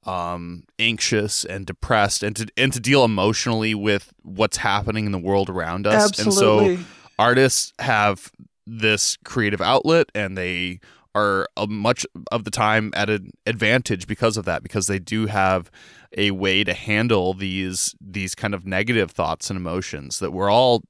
um, 0.05 0.63
anxious 0.79 1.45
and 1.45 1.65
depressed, 1.65 2.23
and 2.23 2.35
to 2.35 2.47
and 2.57 2.73
to 2.73 2.79
deal 2.79 3.03
emotionally 3.03 3.75
with 3.75 4.13
what's 4.23 4.57
happening 4.57 5.05
in 5.05 5.11
the 5.11 5.19
world 5.19 5.49
around 5.49 5.85
us. 5.85 6.05
Absolutely. 6.19 6.75
And 6.75 6.79
so, 6.79 6.85
artists 7.17 7.73
have 7.79 8.31
this 8.65 9.17
creative 9.23 9.61
outlet, 9.61 10.07
and 10.15 10.37
they 10.37 10.79
are 11.15 11.47
a 11.57 11.67
much 11.67 12.05
of 12.31 12.43
the 12.43 12.51
time 12.51 12.91
at 12.95 13.09
an 13.09 13.31
advantage 13.45 14.07
because 14.07 14.37
of 14.37 14.45
that 14.45 14.63
because 14.63 14.87
they 14.87 14.99
do 14.99 15.25
have 15.25 15.71
a 16.17 16.31
way 16.31 16.63
to 16.63 16.73
handle 16.73 17.33
these 17.33 17.95
these 17.99 18.35
kind 18.35 18.53
of 18.53 18.65
negative 18.65 19.11
thoughts 19.11 19.49
and 19.49 19.57
emotions 19.57 20.19
that 20.19 20.31
we're 20.31 20.51
all 20.51 20.81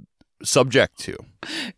subject 0.44 1.00
to. 1.00 1.18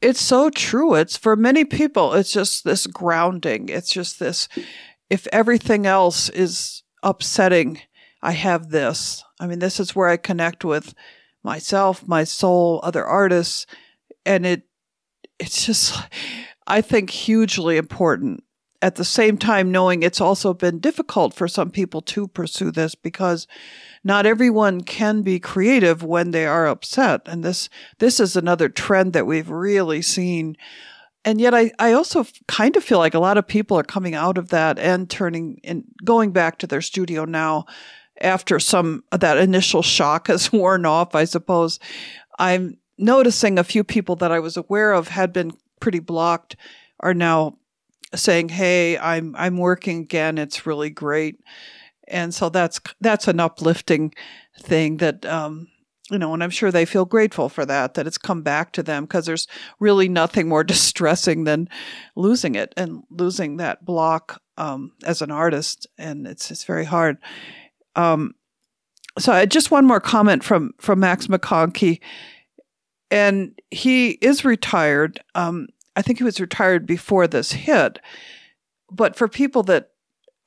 It's 0.02 0.22
so 0.22 0.50
true. 0.50 0.96
It's 0.96 1.18
for 1.18 1.36
many 1.36 1.66
people 1.66 2.14
it's 2.14 2.32
just 2.32 2.64
this 2.64 2.88
grounding. 2.88 3.70
It's 3.70 3.90
just 3.90 4.20
this 4.20 4.48
if 5.10 5.28
everything 5.34 5.86
else 5.86 6.30
is 6.30 6.84
upsetting, 7.04 7.82
I 8.22 8.32
have 8.32 8.70
this. 8.70 9.24
I 9.40 9.48
mean, 9.48 9.60
this 9.60 9.80
is 9.80 9.96
where 9.96 10.08
I 10.08 10.18
connect 10.18 10.64
with 10.64 10.94
myself, 11.44 12.08
my 12.08 12.24
soul, 12.24 12.80
other 12.84 13.06
artists, 13.06 13.66
and 14.26 14.46
it 14.46 14.64
it's 15.40 15.66
just 15.66 15.98
I 16.68 16.82
think 16.82 17.10
hugely 17.10 17.78
important. 17.78 18.44
At 18.82 18.96
the 18.96 19.06
same 19.06 19.38
time, 19.38 19.72
knowing 19.72 20.02
it's 20.02 20.22
also 20.22 20.54
been 20.54 20.80
difficult 20.80 21.34
for 21.34 21.48
some 21.48 21.70
people 21.70 22.02
to 22.02 22.28
pursue 22.28 22.72
this 22.72 22.96
because 22.96 23.48
not 24.04 24.26
everyone 24.26 24.82
can 24.82 25.22
be 25.22 25.40
creative 25.40 26.04
when 26.04 26.32
they 26.32 26.46
are 26.48 26.66
upset. 26.66 27.22
And 27.26 27.44
this, 27.44 27.70
this 28.00 28.20
is 28.20 28.36
another 28.36 28.70
trend 28.70 29.14
that 29.14 29.28
we've 29.28 29.50
really 29.50 30.02
seen. 30.02 30.58
And 31.24 31.40
yet 31.40 31.54
I, 31.54 31.72
I 31.78 31.94
also 31.94 32.26
kind 32.48 32.76
of 32.76 32.84
feel 32.84 32.98
like 32.98 33.14
a 33.14 33.20
lot 33.20 33.38
of 33.38 33.48
people 33.48 33.78
are 33.78 33.84
coming 33.84 34.16
out 34.16 34.40
of 34.40 34.50
that 34.50 34.80
and 34.80 35.10
turning 35.10 35.62
and 35.64 35.84
going 36.04 36.32
back 36.32 36.58
to 36.60 36.68
their 36.68 36.82
studio 36.82 37.26
now 37.26 37.66
after 38.20 38.60
some 38.60 39.04
that 39.12 39.38
initial 39.38 39.82
shock 39.82 40.28
has 40.28 40.52
worn 40.52 40.86
off, 40.86 41.14
I 41.14 41.26
suppose. 41.26 41.80
I'm 42.40 42.78
noticing 42.98 43.60
a 43.60 43.64
few 43.64 43.84
people 43.84 44.16
that 44.18 44.32
I 44.32 44.40
was 44.40 44.58
aware 44.58 44.94
of 44.94 45.10
had 45.10 45.34
been 45.34 45.52
pretty 45.80 46.00
blocked 46.00 46.56
are 47.00 47.14
now 47.14 47.58
saying, 48.16 48.50
"Hey, 48.50 48.98
I'm 48.98 49.36
I'm 49.38 49.58
working 49.58 50.00
again. 50.02 50.38
It's 50.38 50.66
really 50.66 50.90
great." 50.90 51.40
And 52.08 52.34
so 52.34 52.50
that's 52.50 52.80
that's 53.00 53.28
an 53.28 53.40
uplifting 53.40 54.14
thing 54.60 54.98
that 54.98 55.26
um, 55.26 55.68
you 56.10 56.18
know, 56.18 56.34
and 56.34 56.44
I'm 56.44 56.50
sure 56.50 56.72
they 56.72 56.86
feel 56.86 57.06
grateful 57.06 57.50
for 57.50 57.66
that 57.66 57.94
that 57.94 58.08
it's 58.08 58.18
come 58.18 58.42
back 58.42 58.74
to 58.74 58.84
them 58.84 59.06
because 59.06 59.26
there's 59.26 59.48
really 59.80 60.10
nothing 60.10 60.48
more 60.48 60.64
distressing 60.66 61.46
than 61.46 61.70
losing 62.16 62.56
it 62.56 62.74
and 62.78 63.04
losing 63.10 63.58
that 63.58 63.86
block 63.86 64.42
um, 64.58 64.94
as 65.04 65.22
an 65.22 65.32
artist, 65.32 65.88
and 65.98 66.28
it's 66.28 66.52
it's 66.52 66.64
very 66.64 66.86
hard. 66.86 67.18
Um, 67.96 68.36
so 69.20 69.34
I, 69.34 69.46
just 69.46 69.72
one 69.72 69.86
more 69.86 70.00
comment 70.00 70.44
from 70.44 70.74
from 70.80 71.00
Max 71.00 71.28
McConkey 71.28 72.00
and 73.12 73.60
he 73.70 74.12
is 74.12 74.46
retired. 74.46 75.20
Um, 75.36 75.68
I 75.96 76.02
think 76.02 76.18
he 76.18 76.24
was 76.24 76.40
retired 76.40 76.86
before 76.86 77.28
this 77.28 77.52
hit. 77.52 78.00
But 78.90 79.16
for 79.16 79.28
people 79.28 79.64
that 79.64 79.92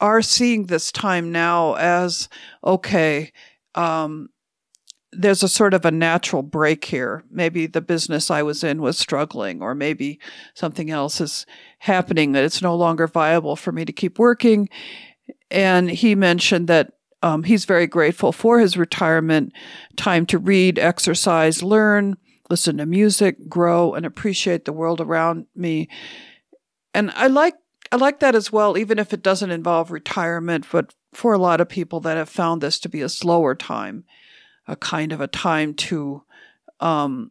are 0.00 0.22
seeing 0.22 0.66
this 0.66 0.92
time 0.92 1.32
now 1.32 1.74
as 1.74 2.28
okay, 2.62 3.32
um, 3.74 4.28
there's 5.12 5.42
a 5.42 5.48
sort 5.48 5.74
of 5.74 5.84
a 5.84 5.90
natural 5.90 6.42
break 6.42 6.84
here. 6.84 7.24
Maybe 7.30 7.66
the 7.66 7.80
business 7.80 8.30
I 8.30 8.42
was 8.42 8.64
in 8.64 8.82
was 8.82 8.98
struggling, 8.98 9.62
or 9.62 9.74
maybe 9.74 10.18
something 10.54 10.90
else 10.90 11.20
is 11.20 11.46
happening 11.78 12.32
that 12.32 12.44
it's 12.44 12.62
no 12.62 12.74
longer 12.74 13.06
viable 13.06 13.56
for 13.56 13.72
me 13.72 13.84
to 13.84 13.92
keep 13.92 14.18
working. 14.18 14.68
And 15.50 15.90
he 15.90 16.14
mentioned 16.14 16.68
that 16.68 16.92
um, 17.22 17.44
he's 17.44 17.64
very 17.64 17.86
grateful 17.86 18.32
for 18.32 18.58
his 18.58 18.76
retirement 18.76 19.52
time 19.96 20.26
to 20.26 20.38
read, 20.38 20.78
exercise, 20.78 21.62
learn, 21.62 22.16
listen 22.50 22.76
to 22.78 22.86
music, 22.86 23.48
grow, 23.48 23.94
and 23.94 24.04
appreciate 24.04 24.64
the 24.64 24.72
world 24.72 25.00
around 25.00 25.46
me. 25.54 25.88
And 26.92 27.10
I 27.12 27.26
like 27.26 27.54
I 27.92 27.96
like 27.96 28.20
that 28.20 28.34
as 28.34 28.50
well, 28.50 28.76
even 28.76 28.98
if 28.98 29.12
it 29.12 29.22
doesn't 29.22 29.50
involve 29.50 29.90
retirement, 29.90 30.66
but 30.72 30.94
for 31.12 31.32
a 31.32 31.38
lot 31.38 31.60
of 31.60 31.68
people 31.68 32.00
that 32.00 32.16
have 32.16 32.28
found 32.28 32.60
this 32.60 32.78
to 32.80 32.88
be 32.88 33.02
a 33.02 33.08
slower 33.08 33.54
time, 33.54 34.04
a 34.66 34.74
kind 34.74 35.12
of 35.12 35.20
a 35.20 35.28
time 35.28 35.74
to 35.74 36.22
um 36.80 37.30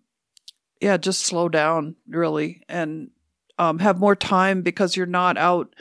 yeah, 0.81 0.97
just 0.97 1.21
slow 1.21 1.47
down 1.47 1.95
really 2.07 2.61
and 2.67 3.09
um, 3.57 3.79
have 3.79 3.99
more 3.99 4.15
time 4.15 4.61
because 4.61 4.97
you're 4.97 5.05
not 5.05 5.37
out 5.37 5.73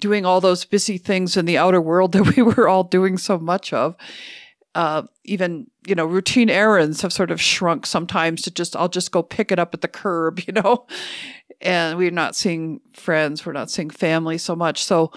doing 0.00 0.24
all 0.24 0.40
those 0.40 0.64
busy 0.64 0.98
things 0.98 1.36
in 1.36 1.44
the 1.44 1.58
outer 1.58 1.80
world 1.80 2.12
that 2.12 2.36
we 2.36 2.42
were 2.42 2.68
all 2.68 2.84
doing 2.84 3.16
so 3.16 3.38
much 3.38 3.72
of 3.72 3.94
uh, 4.74 5.02
even 5.24 5.66
you 5.86 5.94
know 5.94 6.06
routine 6.06 6.50
errands 6.50 7.02
have 7.02 7.12
sort 7.12 7.30
of 7.30 7.40
shrunk 7.40 7.86
sometimes 7.86 8.42
to 8.42 8.50
just 8.50 8.76
I'll 8.76 8.88
just 8.88 9.10
go 9.10 9.22
pick 9.22 9.50
it 9.50 9.58
up 9.58 9.74
at 9.74 9.80
the 9.80 9.88
curb, 9.88 10.40
you 10.46 10.52
know, 10.52 10.86
and 11.60 11.98
we're 11.98 12.10
not 12.10 12.36
seeing 12.36 12.80
friends, 12.92 13.44
we're 13.44 13.52
not 13.52 13.70
seeing 13.70 13.90
family 13.90 14.38
so 14.38 14.54
much, 14.54 14.84
so 14.84 15.12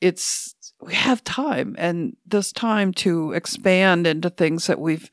it's 0.00 0.54
we 0.80 0.94
have 0.94 1.24
time 1.24 1.74
and 1.78 2.16
this 2.26 2.52
time 2.52 2.92
to 2.92 3.32
expand 3.32 4.06
into 4.06 4.28
things 4.28 4.66
that 4.66 4.78
we've 4.78 5.10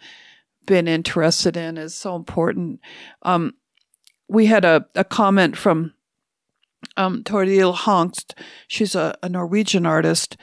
been 0.65 0.87
interested 0.87 1.57
in 1.57 1.77
is 1.77 1.95
so 1.95 2.15
important. 2.15 2.79
Um, 3.21 3.53
we 4.27 4.45
had 4.47 4.65
a, 4.65 4.85
a 4.95 5.03
comment 5.03 5.57
from 5.57 5.93
um, 6.97 7.23
Toril 7.23 7.75
Hongst. 7.75 8.33
She's 8.67 8.95
a, 8.95 9.15
a 9.23 9.29
Norwegian 9.29 9.85
artist 9.85 10.37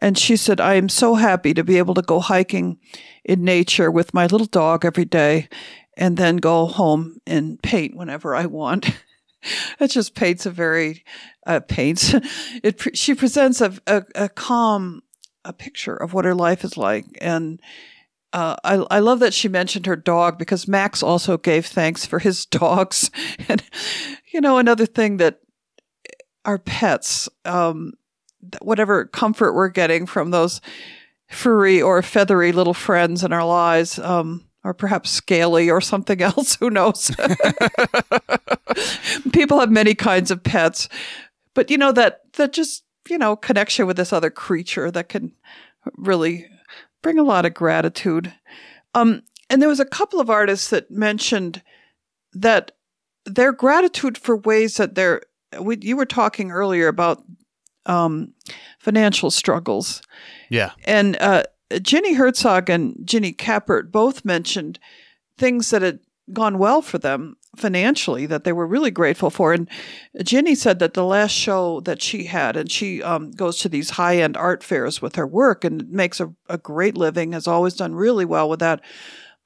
and 0.00 0.18
she 0.18 0.36
said, 0.36 0.60
I 0.60 0.74
am 0.74 0.88
so 0.88 1.14
happy 1.14 1.54
to 1.54 1.64
be 1.64 1.78
able 1.78 1.94
to 1.94 2.02
go 2.02 2.20
hiking 2.20 2.78
in 3.24 3.44
nature 3.44 3.90
with 3.90 4.14
my 4.14 4.26
little 4.26 4.46
dog 4.46 4.84
every 4.84 5.04
day 5.04 5.48
and 5.96 6.16
then 6.16 6.36
go 6.38 6.66
home 6.66 7.18
and 7.26 7.62
paint 7.62 7.96
whenever 7.96 8.34
I 8.34 8.46
want. 8.46 8.90
it 9.80 9.88
just 9.88 10.14
paints 10.14 10.46
a 10.46 10.50
very, 10.50 11.04
uh, 11.46 11.60
paints. 11.60 12.14
It, 12.62 12.96
she 12.96 13.14
presents 13.14 13.60
a, 13.60 13.74
a, 13.86 14.04
a 14.14 14.28
calm, 14.28 15.02
a 15.44 15.52
picture 15.52 15.94
of 15.96 16.12
what 16.12 16.24
her 16.24 16.34
life 16.34 16.64
is 16.64 16.76
like. 16.76 17.06
And, 17.20 17.60
uh, 18.32 18.56
I, 18.64 18.74
I 18.90 18.98
love 18.98 19.20
that 19.20 19.32
she 19.32 19.48
mentioned 19.48 19.86
her 19.86 19.94
dog 19.94 20.38
because 20.38 20.66
Max 20.66 21.04
also 21.04 21.38
gave 21.38 21.66
thanks 21.66 22.04
for 22.04 22.18
his 22.18 22.46
dogs. 22.60 23.10
and, 23.48 23.62
you 24.32 24.40
know, 24.40 24.58
another 24.58 24.86
thing 24.86 25.18
that 25.18 25.40
our 26.44 26.58
pets, 26.58 27.28
um, 27.44 27.92
whatever 28.60 29.06
comfort 29.06 29.54
we're 29.54 29.68
getting 29.68 30.06
from 30.06 30.30
those 30.30 30.60
furry 31.28 31.80
or 31.80 32.02
feathery 32.02 32.52
little 32.52 32.74
friends 32.74 33.24
in 33.24 33.32
our 33.32 33.46
lives, 33.46 33.98
um, 33.98 34.44
or 34.62 34.74
perhaps 34.74 35.10
scaly 35.10 35.70
or 35.70 35.80
something 35.80 36.20
else. 36.22 36.56
Who 36.56 36.70
knows? 36.70 37.14
People 39.32 39.60
have 39.60 39.70
many 39.70 39.94
kinds 39.94 40.30
of 40.30 40.42
pets, 40.42 40.88
but 41.54 41.70
you 41.70 41.78
know 41.78 41.92
that 41.92 42.32
that 42.34 42.52
just 42.52 42.84
you 43.08 43.18
know 43.18 43.36
connection 43.36 43.86
with 43.86 43.96
this 43.96 44.12
other 44.12 44.30
creature 44.30 44.90
that 44.90 45.08
can 45.08 45.32
really 45.96 46.46
bring 47.02 47.18
a 47.18 47.24
lot 47.24 47.44
of 47.44 47.54
gratitude. 47.54 48.32
Um, 48.94 49.22
and 49.50 49.60
there 49.60 49.68
was 49.68 49.80
a 49.80 49.84
couple 49.84 50.20
of 50.20 50.30
artists 50.30 50.70
that 50.70 50.90
mentioned 50.90 51.62
that 52.32 52.72
their 53.26 53.52
gratitude 53.52 54.18
for 54.18 54.36
ways 54.36 54.76
that 54.76 54.94
they're. 54.94 55.22
We, 55.60 55.78
you 55.80 55.96
were 55.96 56.06
talking 56.06 56.50
earlier 56.50 56.88
about 56.88 57.22
um, 57.86 58.32
financial 58.78 59.30
struggles. 59.30 60.02
Yeah. 60.50 60.72
And 60.84 61.16
uh, 61.20 61.44
Ginny 61.82 62.14
Herzog 62.14 62.70
and 62.70 62.96
Ginny 63.04 63.32
Kappert 63.32 63.90
both 63.90 64.24
mentioned 64.24 64.78
things 65.38 65.70
that 65.70 65.82
had 65.82 66.00
gone 66.32 66.58
well 66.58 66.80
for 66.80 66.98
them 66.98 67.36
financially 67.56 68.26
that 68.26 68.44
they 68.44 68.52
were 68.52 68.66
really 68.66 68.90
grateful 68.90 69.30
for. 69.30 69.52
And 69.52 69.68
Ginny 70.22 70.54
said 70.54 70.78
that 70.78 70.94
the 70.94 71.04
last 71.04 71.32
show 71.32 71.80
that 71.80 72.02
she 72.02 72.24
had, 72.24 72.56
and 72.56 72.70
she 72.70 73.02
um, 73.02 73.30
goes 73.30 73.58
to 73.58 73.68
these 73.68 73.90
high 73.90 74.18
end 74.18 74.36
art 74.36 74.62
fairs 74.62 75.02
with 75.02 75.16
her 75.16 75.26
work 75.26 75.64
and 75.64 75.88
makes 75.90 76.20
a, 76.20 76.32
a 76.48 76.58
great 76.58 76.96
living, 76.96 77.32
has 77.32 77.46
always 77.46 77.74
done 77.74 77.94
really 77.94 78.24
well 78.24 78.48
with 78.48 78.60
that. 78.60 78.80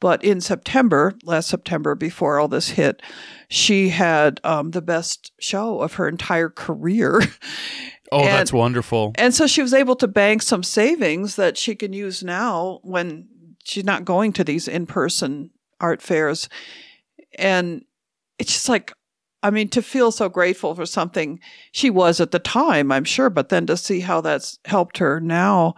But 0.01 0.23
in 0.23 0.41
September, 0.41 1.15
last 1.25 1.49
September, 1.49 1.97
before 1.97 2.39
all 2.39 2.47
this 2.47 2.71
hit, 2.71 3.03
she 3.49 3.89
had 3.89 4.41
um, 4.45 4.71
the 4.71 4.83
best 4.83 5.33
show 5.41 5.81
of 5.81 5.95
her 5.95 6.07
entire 6.09 6.51
career. 6.51 7.21
Oh, 8.11 8.21
and, 8.21 8.29
that's 8.29 8.53
wonderful. 8.53 9.13
And 9.17 9.35
so 9.35 9.47
she 9.47 9.63
was 9.63 9.75
able 9.75 9.97
to 9.97 10.09
bank 10.09 10.43
some 10.43 10.63
savings 10.63 11.37
that 11.37 11.57
she 11.57 11.75
can 11.75 11.93
use 11.93 12.23
now 12.23 12.81
when 12.83 13.29
she's 13.65 13.85
not 13.85 14.05
going 14.05 14.33
to 14.35 14.45
these 14.45 14.69
in 14.69 14.87
person 14.87 15.51
art 15.81 16.03
fairs. 16.03 16.49
And 17.39 17.85
it's 18.39 18.53
just 18.53 18.69
like, 18.69 18.93
I 19.43 19.51
mean, 19.51 19.69
to 19.71 19.83
feel 19.83 20.11
so 20.11 20.29
grateful 20.29 20.75
for 20.75 20.87
something 20.87 21.41
she 21.73 21.91
was 21.91 22.21
at 22.21 22.33
the 22.33 22.39
time, 22.39 22.91
I'm 22.91 23.05
sure, 23.05 23.31
but 23.31 23.51
then 23.51 23.67
to 23.67 23.77
see 23.77 24.01
how 24.01 24.21
that's 24.21 24.59
helped 24.65 24.99
her 24.99 25.21
now. 25.21 25.75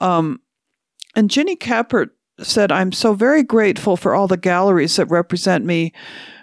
Um, 0.00 0.40
and 1.16 1.30
Ginny 1.30 1.56
Kappert 1.56 2.10
said, 2.40 2.72
I'm 2.72 2.92
so 2.92 3.14
very 3.14 3.42
grateful 3.42 3.96
for 3.96 4.14
all 4.14 4.26
the 4.26 4.36
galleries 4.36 4.96
that 4.96 5.06
represent 5.06 5.64
me, 5.64 5.92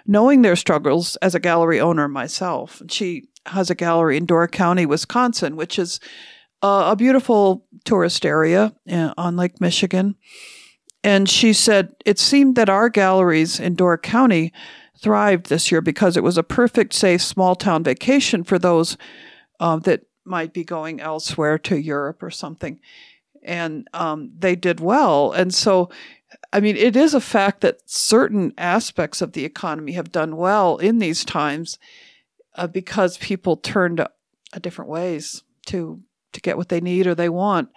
knowing 0.06 0.42
their 0.42 0.56
struggles 0.56 1.16
as 1.16 1.34
a 1.34 1.40
gallery 1.40 1.80
owner 1.80 2.08
myself. 2.08 2.82
She 2.88 3.27
has 3.48 3.70
a 3.70 3.74
gallery 3.74 4.16
in 4.16 4.26
Door 4.26 4.48
County, 4.48 4.86
Wisconsin, 4.86 5.56
which 5.56 5.78
is 5.78 6.00
uh, 6.62 6.88
a 6.90 6.96
beautiful 6.96 7.66
tourist 7.84 8.24
area 8.24 8.74
uh, 8.90 9.14
on 9.16 9.36
Lake 9.36 9.60
Michigan. 9.60 10.16
And 11.04 11.28
she 11.28 11.52
said 11.52 11.94
it 12.04 12.18
seemed 12.18 12.56
that 12.56 12.68
our 12.68 12.88
galleries 12.88 13.60
in 13.60 13.74
Door 13.74 13.98
County 13.98 14.52
thrived 15.00 15.48
this 15.48 15.70
year 15.70 15.80
because 15.80 16.16
it 16.16 16.24
was 16.24 16.36
a 16.36 16.42
perfect, 16.42 16.92
safe, 16.92 17.22
small 17.22 17.54
town 17.54 17.84
vacation 17.84 18.42
for 18.42 18.58
those 18.58 18.96
uh, 19.60 19.76
that 19.76 20.02
might 20.24 20.52
be 20.52 20.64
going 20.64 21.00
elsewhere 21.00 21.58
to 21.58 21.80
Europe 21.80 22.22
or 22.22 22.30
something. 22.30 22.80
And 23.44 23.88
um, 23.94 24.32
they 24.36 24.56
did 24.56 24.80
well. 24.80 25.32
And 25.32 25.54
so, 25.54 25.88
I 26.52 26.60
mean, 26.60 26.76
it 26.76 26.96
is 26.96 27.14
a 27.14 27.20
fact 27.20 27.60
that 27.60 27.88
certain 27.88 28.52
aspects 28.58 29.22
of 29.22 29.32
the 29.32 29.44
economy 29.44 29.92
have 29.92 30.12
done 30.12 30.36
well 30.36 30.78
in 30.78 30.98
these 30.98 31.24
times 31.24 31.78
uh, 32.58 32.66
because 32.66 33.16
people 33.18 33.56
turned 33.56 34.00
uh, 34.00 34.08
different 34.60 34.90
ways 34.90 35.42
to 35.66 36.02
to 36.32 36.40
get 36.40 36.58
what 36.58 36.68
they 36.68 36.80
need 36.80 37.06
or 37.06 37.14
they 37.14 37.30
want. 37.30 37.70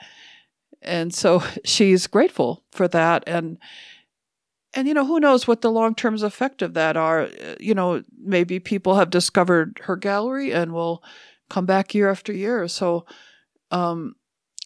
And 0.82 1.14
so 1.14 1.42
she's 1.64 2.08
grateful 2.08 2.66
for 2.72 2.88
that. 2.90 3.24
And 3.28 3.58
and 4.74 4.88
you 4.88 4.94
know 4.94 5.06
who 5.06 5.20
knows 5.20 5.48
what 5.48 5.62
the 5.62 5.72
long 5.72 5.96
term 5.96 6.16
effect 6.16 6.62
of 6.62 6.74
that 6.74 6.98
are 6.98 7.24
uh, 7.24 7.56
you 7.60 7.74
know 7.74 8.04
maybe 8.24 8.60
people 8.60 8.96
have 8.96 9.10
discovered 9.10 9.80
her 9.84 9.96
gallery 9.96 10.52
and 10.52 10.74
will 10.74 11.04
come 11.50 11.66
back 11.66 11.94
year 11.94 12.10
after 12.10 12.32
year 12.32 12.68
so 12.68 13.06
um 13.72 14.16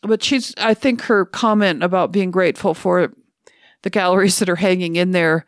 but 0.03 0.23
she's 0.23 0.53
i 0.57 0.73
think 0.73 1.01
her 1.01 1.25
comment 1.25 1.83
about 1.83 2.11
being 2.11 2.29
grateful 2.29 2.75
for 2.75 3.13
the 3.81 3.89
galleries 3.89 4.37
that 4.37 4.49
are 4.49 4.57
hanging 4.57 4.95
in 4.95 5.09
there 5.11 5.45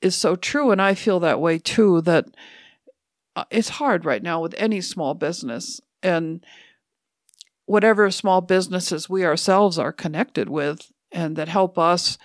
is 0.00 0.14
so 0.14 0.36
true 0.36 0.70
and 0.70 0.80
i 0.80 0.94
feel 0.94 1.18
that 1.18 1.40
way 1.40 1.58
too 1.58 2.00
that 2.02 2.26
uh, 3.36 3.44
it's 3.50 3.68
hard 3.68 4.04
right 4.04 4.22
now 4.22 4.40
with 4.40 4.54
any 4.56 4.80
small 4.80 5.14
business 5.14 5.80
and 6.02 6.44
whatever 7.66 8.10
small 8.10 8.40
businesses 8.40 9.08
we 9.08 9.24
ourselves 9.24 9.78
are 9.78 9.92
connected 9.92 10.48
with 10.48 10.92
and 11.10 11.36
that 11.36 11.48
help 11.48 11.78
us 11.78 12.18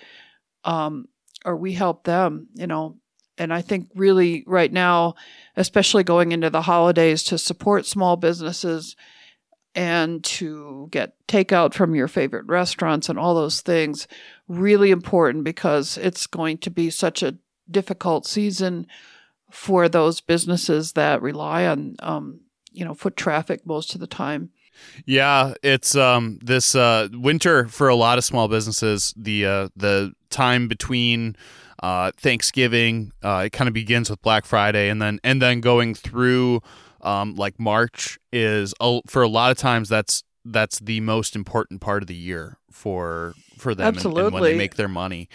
um, 0.65 1.07
or 1.45 1.55
we 1.55 1.73
help 1.73 2.03
them, 2.03 2.47
you 2.53 2.67
know. 2.67 2.97
And 3.37 3.53
I 3.53 3.61
think 3.61 3.89
really 3.95 4.43
right 4.45 4.71
now, 4.71 5.15
especially 5.55 6.03
going 6.03 6.33
into 6.33 6.49
the 6.49 6.63
holidays, 6.63 7.23
to 7.25 7.37
support 7.37 7.85
small 7.85 8.17
businesses 8.17 8.97
and 9.73 10.21
to 10.25 10.89
get 10.91 11.13
takeout 11.27 11.73
from 11.73 11.95
your 11.95 12.09
favorite 12.09 12.45
restaurants 12.47 13.07
and 13.07 13.17
all 13.17 13.35
those 13.35 13.61
things, 13.61 14.07
really 14.49 14.91
important 14.91 15.45
because 15.45 15.97
it's 15.97 16.27
going 16.27 16.57
to 16.57 16.69
be 16.69 16.89
such 16.89 17.23
a 17.23 17.37
difficult 17.71 18.25
season 18.25 18.87
for 19.51 19.89
those 19.89 20.21
businesses 20.21 20.93
that 20.93 21.21
rely 21.21 21.65
on, 21.65 21.95
um, 21.99 22.41
you 22.71 22.85
know, 22.85 22.93
foot 22.93 23.15
traffic 23.15 23.65
most 23.65 23.93
of 23.93 24.01
the 24.01 24.07
time. 24.07 24.51
Yeah, 25.05 25.55
it's 25.63 25.95
um 25.95 26.39
this 26.41 26.73
uh 26.75 27.09
winter 27.11 27.67
for 27.67 27.89
a 27.89 27.95
lot 27.95 28.17
of 28.17 28.23
small 28.23 28.47
businesses. 28.47 29.13
The 29.17 29.45
uh 29.45 29.69
the 29.75 30.13
time 30.29 30.67
between 30.67 31.35
uh 31.83 32.11
Thanksgiving, 32.17 33.11
uh 33.23 33.43
it 33.45 33.51
kind 33.51 33.67
of 33.67 33.73
begins 33.73 34.09
with 34.09 34.21
Black 34.21 34.45
Friday 34.45 34.89
and 34.89 35.01
then 35.01 35.19
and 35.23 35.41
then 35.41 35.59
going 35.59 35.95
through 35.95 36.61
um 37.01 37.35
like 37.35 37.59
March 37.59 38.19
is 38.31 38.73
for 39.07 39.21
a 39.21 39.27
lot 39.27 39.51
of 39.51 39.57
times 39.57 39.89
that's 39.89 40.23
that's 40.45 40.79
the 40.79 41.01
most 41.01 41.35
important 41.35 41.81
part 41.81 42.01
of 42.01 42.07
the 42.07 42.15
year 42.15 42.57
for 42.71 43.33
for 43.57 43.75
them 43.75 43.87
Absolutely. 43.87 44.21
And, 44.21 44.27
and 44.27 44.33
when 44.33 44.43
they 44.43 44.57
make 44.57 44.75
their 44.75 44.87
money. 44.87 45.29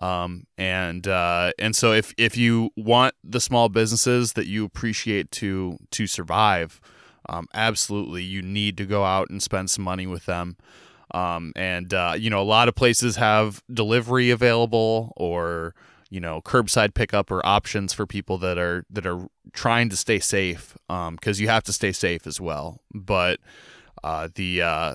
Um, 0.00 0.46
and 0.56 1.06
uh, 1.06 1.52
and 1.58 1.76
so 1.76 1.92
if 1.92 2.14
if 2.16 2.36
you 2.36 2.70
want 2.76 3.14
the 3.22 3.40
small 3.40 3.68
businesses 3.68 4.32
that 4.34 4.46
you 4.46 4.64
appreciate 4.64 5.30
to 5.32 5.78
to 5.90 6.06
survive, 6.06 6.80
um, 7.28 7.46
absolutely 7.54 8.22
you 8.22 8.42
need 8.42 8.76
to 8.78 8.86
go 8.86 9.04
out 9.04 9.28
and 9.30 9.42
spend 9.42 9.70
some 9.70 9.84
money 9.84 10.06
with 10.06 10.26
them. 10.26 10.56
Um, 11.12 11.52
and 11.56 11.92
uh, 11.92 12.14
you 12.16 12.30
know, 12.30 12.40
a 12.40 12.44
lot 12.44 12.68
of 12.68 12.74
places 12.74 13.16
have 13.16 13.62
delivery 13.72 14.30
available 14.30 15.12
or 15.16 15.74
you 16.10 16.20
know 16.20 16.40
curbside 16.42 16.94
pickup 16.94 17.30
or 17.30 17.44
options 17.46 17.92
for 17.92 18.06
people 18.06 18.38
that 18.38 18.58
are 18.58 18.84
that 18.90 19.06
are 19.06 19.26
trying 19.52 19.88
to 19.90 19.96
stay 19.96 20.18
safe 20.18 20.76
Um, 20.88 21.16
because 21.16 21.38
um, 21.38 21.42
you 21.42 21.48
have 21.48 21.64
to 21.64 21.72
stay 21.72 21.92
safe 21.92 22.26
as 22.26 22.40
well. 22.40 22.80
But 22.94 23.40
uh, 24.02 24.28
the 24.34 24.62
uh, 24.62 24.94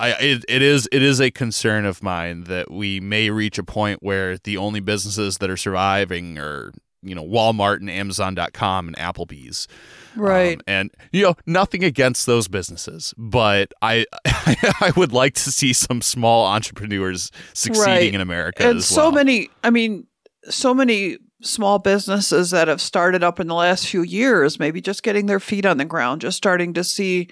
I 0.00 0.10
it, 0.10 0.44
it 0.48 0.62
is 0.62 0.88
it 0.92 1.02
is 1.02 1.20
a 1.20 1.30
concern 1.30 1.84
of 1.84 2.02
mine 2.02 2.44
that 2.44 2.70
we 2.70 3.00
may 3.00 3.30
reach 3.30 3.58
a 3.58 3.64
point 3.64 4.02
where 4.02 4.38
the 4.38 4.56
only 4.56 4.80
businesses 4.80 5.38
that 5.38 5.50
are 5.50 5.56
surviving 5.56 6.38
are 6.38 6.72
you 7.02 7.14
know 7.14 7.24
Walmart 7.24 7.76
and 7.76 7.90
Amazon.com 7.90 8.88
and 8.88 8.96
Applebee's. 8.96 9.68
Right. 10.16 10.56
Um, 10.56 10.62
and 10.66 10.90
you 11.12 11.22
know 11.22 11.34
nothing 11.46 11.84
against 11.84 12.26
those 12.26 12.48
businesses, 12.48 13.14
but 13.16 13.72
I 13.82 14.06
I 14.24 14.92
would 14.96 15.12
like 15.12 15.34
to 15.34 15.50
see 15.50 15.72
some 15.72 16.00
small 16.02 16.46
entrepreneurs 16.46 17.30
succeeding 17.54 17.92
right. 17.92 18.14
in 18.14 18.20
America. 18.20 18.68
And 18.68 18.82
so 18.82 19.04
well. 19.04 19.12
many, 19.12 19.50
I 19.62 19.70
mean, 19.70 20.06
so 20.48 20.74
many 20.74 21.18
small 21.42 21.78
businesses 21.78 22.50
that 22.50 22.68
have 22.68 22.80
started 22.80 23.22
up 23.22 23.38
in 23.38 23.46
the 23.46 23.54
last 23.54 23.86
few 23.86 24.02
years, 24.02 24.58
maybe 24.58 24.80
just 24.80 25.02
getting 25.02 25.26
their 25.26 25.40
feet 25.40 25.66
on 25.66 25.78
the 25.78 25.84
ground, 25.84 26.20
just 26.20 26.36
starting 26.36 26.72
to 26.74 26.82
see 26.82 27.28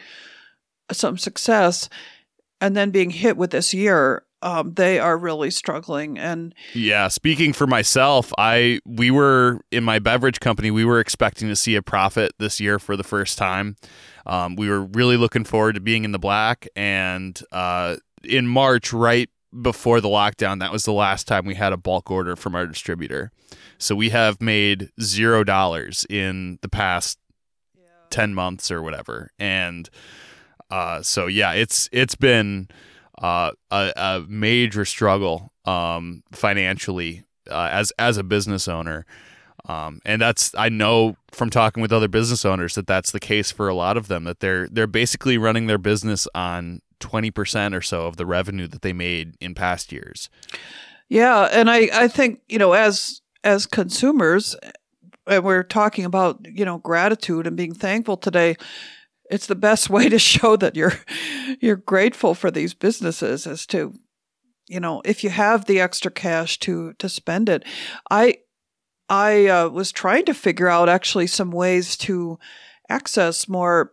some 0.92 1.18
success, 1.18 1.88
and 2.61 2.77
then 2.77 2.90
being 2.90 3.11
hit 3.11 3.37
with 3.37 3.51
this 3.51 3.75
year 3.75 4.27
um, 4.42 4.75
they 4.75 4.99
are 4.99 5.16
really 5.16 5.51
struggling. 5.51 6.19
And 6.19 6.55
yeah, 6.75 7.09
speaking 7.09 7.53
for 7.53 7.66
myself, 7.66 8.33
I 8.38 8.81
we 8.85 9.11
were 9.11 9.61
in 9.73 9.83
my 9.83 9.99
beverage 9.99 10.40
company. 10.40 10.71
We 10.71 10.85
were 10.85 11.01
expecting 11.01 11.49
to 11.49 11.57
see 11.57 11.75
a 11.75 11.83
profit 11.83 12.33
this 12.38 12.61
year 12.61 12.79
for 12.79 12.97
the 12.97 13.03
first 13.03 13.38
time. 13.38 13.77
Um, 14.27 14.57
we 14.57 14.69
were 14.69 14.83
really 14.83 15.16
looking 15.16 15.45
forward 15.45 15.75
to 15.75 15.81
being 15.81 16.05
in 16.05 16.12
the 16.12 16.19
black, 16.19 16.69
and 16.77 17.40
uh, 17.51 17.97
in 18.23 18.47
March, 18.47 18.92
right 18.92 19.31
before 19.62 20.01
the 20.01 20.09
lockdown, 20.09 20.61
that 20.61 20.73
was 20.73 20.85
the 20.85 20.92
last 20.92 21.27
time 21.27 21.47
we 21.47 21.55
had 21.55 21.73
a 21.73 21.77
bulk 21.77 22.11
order 22.11 22.37
from 22.37 22.55
our 22.55 22.66
distributor. 22.66 23.33
So 23.79 23.95
we 23.95 24.11
have 24.11 24.40
made 24.40 24.90
zero 25.01 25.45
dollars 25.45 26.07
in 26.11 26.59
the 26.61 26.69
past 26.69 27.19
yeah. 27.75 27.85
ten 28.11 28.35
months 28.35 28.71
or 28.71 28.83
whatever, 28.83 29.31
and 29.38 29.88
uh, 30.70 31.02
so 31.02 31.26
yeah, 31.26 31.52
it's 31.52 31.88
it's 31.92 32.14
been 32.14 32.68
uh, 33.20 33.52
a, 33.70 33.92
a, 33.96 34.24
major 34.29 34.85
struggle 34.85 35.52
um, 35.64 36.22
financially 36.33 37.24
uh, 37.50 37.68
as 37.72 37.92
as 37.98 38.16
a 38.16 38.24
business 38.24 38.68
owner. 38.68 39.07
Um, 39.68 40.00
and 40.05 40.22
that's 40.22 40.55
I 40.57 40.68
know 40.68 41.16
from 41.33 41.50
talking 41.50 41.81
with 41.81 41.92
other 41.92 42.09
business 42.09 42.44
owners 42.44 42.74
that 42.76 42.87
that's 42.87 43.11
the 43.11 43.20
case 43.20 43.50
for 43.50 43.68
a 43.68 43.74
lot 43.74 43.96
of 43.96 44.09
them 44.09 44.24
that 44.24 44.40
they're 44.40 44.68
they're 44.68 44.87
basically 44.87 45.38
running 45.38 45.66
their 45.66 45.79
business 45.79 46.29
on 46.35 46.83
20% 47.00 47.74
or 47.74 47.83
so 47.83 48.07
of 48.07 48.16
the 48.16 48.26
revenue 48.26 48.68
that 48.68 48.83
they 48.83 48.92
made 48.92 49.35
in 49.40 49.55
past 49.55 49.92
years. 49.92 50.31
Yeah, 51.09 51.48
and 51.52 51.70
I 51.70 51.88
I 51.92 52.09
think, 52.09 52.40
you 52.48 52.59
know, 52.59 52.72
as 52.72 53.20
as 53.44 53.66
consumers 53.66 54.57
and 55.26 55.44
we're 55.44 55.62
talking 55.62 56.05
about, 56.05 56.38
you 56.44 56.64
know, 56.64 56.79
gratitude 56.79 57.46
and 57.46 57.57
being 57.57 57.74
thankful 57.74 58.16
today, 58.16 58.57
it's 59.30 59.46
the 59.46 59.54
best 59.54 59.90
way 59.90 60.08
to 60.08 60.18
show 60.18 60.56
that 60.56 60.76
you're 60.76 60.98
you're 61.60 61.76
grateful 61.76 62.34
for 62.34 62.50
these 62.50 62.74
businesses 62.74 63.46
is 63.46 63.66
to 63.66 63.94
you 64.68 64.80
know 64.80 65.02
if 65.04 65.22
you 65.24 65.30
have 65.30 65.64
the 65.64 65.80
extra 65.80 66.10
cash 66.10 66.58
to 66.60 66.92
to 66.94 67.08
spend 67.08 67.48
it. 67.48 67.64
I 68.10 68.38
i 69.08 69.46
uh, 69.46 69.68
was 69.68 69.92
trying 69.92 70.24
to 70.24 70.34
figure 70.34 70.68
out 70.68 70.88
actually 70.88 71.26
some 71.26 71.50
ways 71.50 71.96
to 71.96 72.38
access 72.88 73.48
more 73.48 73.92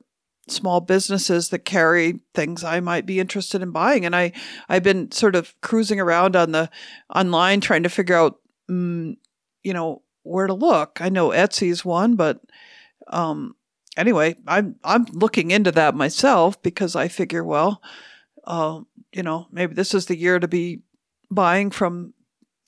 small 0.49 0.81
businesses 0.81 1.49
that 1.49 1.59
carry 1.59 2.19
things 2.35 2.65
i 2.65 2.81
might 2.81 3.05
be 3.05 3.19
interested 3.19 3.61
in 3.61 3.71
buying. 3.71 4.05
And 4.05 4.15
i 4.15 4.31
i've 4.67 4.83
been 4.83 5.11
sort 5.11 5.35
of 5.35 5.53
cruising 5.61 5.99
around 5.99 6.35
on 6.35 6.51
the 6.51 6.69
online 7.13 7.61
trying 7.61 7.83
to 7.83 7.89
figure 7.89 8.15
out 8.15 8.39
mm, 8.69 9.15
you 9.63 9.73
know 9.73 10.01
where 10.25 10.47
to 10.47 10.53
look. 10.53 10.99
I 11.01 11.09
know 11.09 11.29
etsy's 11.29 11.85
one 11.85 12.15
but 12.15 12.41
um 13.07 13.55
anyway, 13.97 14.36
I'm 14.47 14.75
I'm 14.84 15.06
looking 15.12 15.51
into 15.51 15.71
that 15.71 15.95
myself 15.95 16.62
because 16.62 16.95
I 16.95 17.08
figure, 17.08 17.43
well, 17.43 17.82
uh, 18.45 18.82
you 19.12 19.23
know, 19.23 19.47
maybe 19.51 19.73
this 19.73 19.93
is 19.93 20.06
the 20.06 20.17
year 20.17 20.39
to 20.39 20.47
be 20.47 20.82
buying 21.32 21.71
from, 21.71 22.13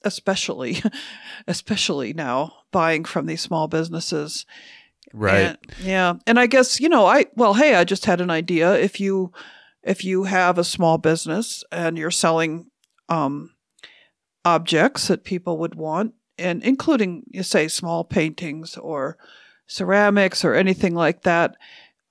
especially, 0.04 0.82
especially 1.48 2.14
now 2.14 2.54
buying 2.72 3.06
from 3.06 3.26
these 3.26 3.42
small 3.42 3.68
businesses. 3.68 4.46
Right. 5.14 5.40
And, 5.40 5.58
yeah, 5.80 6.14
and 6.28 6.40
I 6.40 6.48
guess 6.48 6.80
you 6.80 6.90
know, 6.90 7.06
I 7.06 7.26
well, 7.36 7.54
hey, 7.54 7.76
I 7.76 7.84
just 7.84 8.06
had 8.06 8.22
an 8.22 8.30
idea. 8.30 8.74
If 8.74 9.00
you 9.00 9.32
if 9.84 10.04
you 10.04 10.24
have 10.24 10.58
a 10.58 10.64
small 10.64 10.98
business 10.98 11.64
and 11.72 11.98
you're 11.98 12.12
selling 12.12 12.72
um, 13.08 13.52
objects 14.44 15.08
that 15.08 15.24
people 15.24 15.58
would 15.60 15.76
want, 15.76 16.14
and 16.38 16.64
including, 16.64 17.24
you 17.30 17.44
say, 17.44 17.68
small 17.68 18.04
paintings 18.04 18.78
or 18.78 19.18
ceramics 19.68 20.44
or 20.46 20.54
anything 20.54 20.96
like 20.96 21.24
that. 21.24 21.56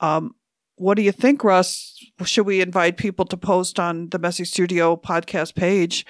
Um, 0.01 0.35
what 0.77 0.95
do 0.95 1.03
you 1.03 1.13
think, 1.13 1.45
Russ? 1.45 1.97
Should 2.25 2.47
we 2.47 2.61
invite 2.61 2.97
people 2.97 3.25
to 3.27 3.37
post 3.37 3.79
on 3.79 4.09
the 4.11 4.19
Messy 4.19 4.45
Studio 4.45 4.97
podcast 4.97 5.55
page? 5.55 6.05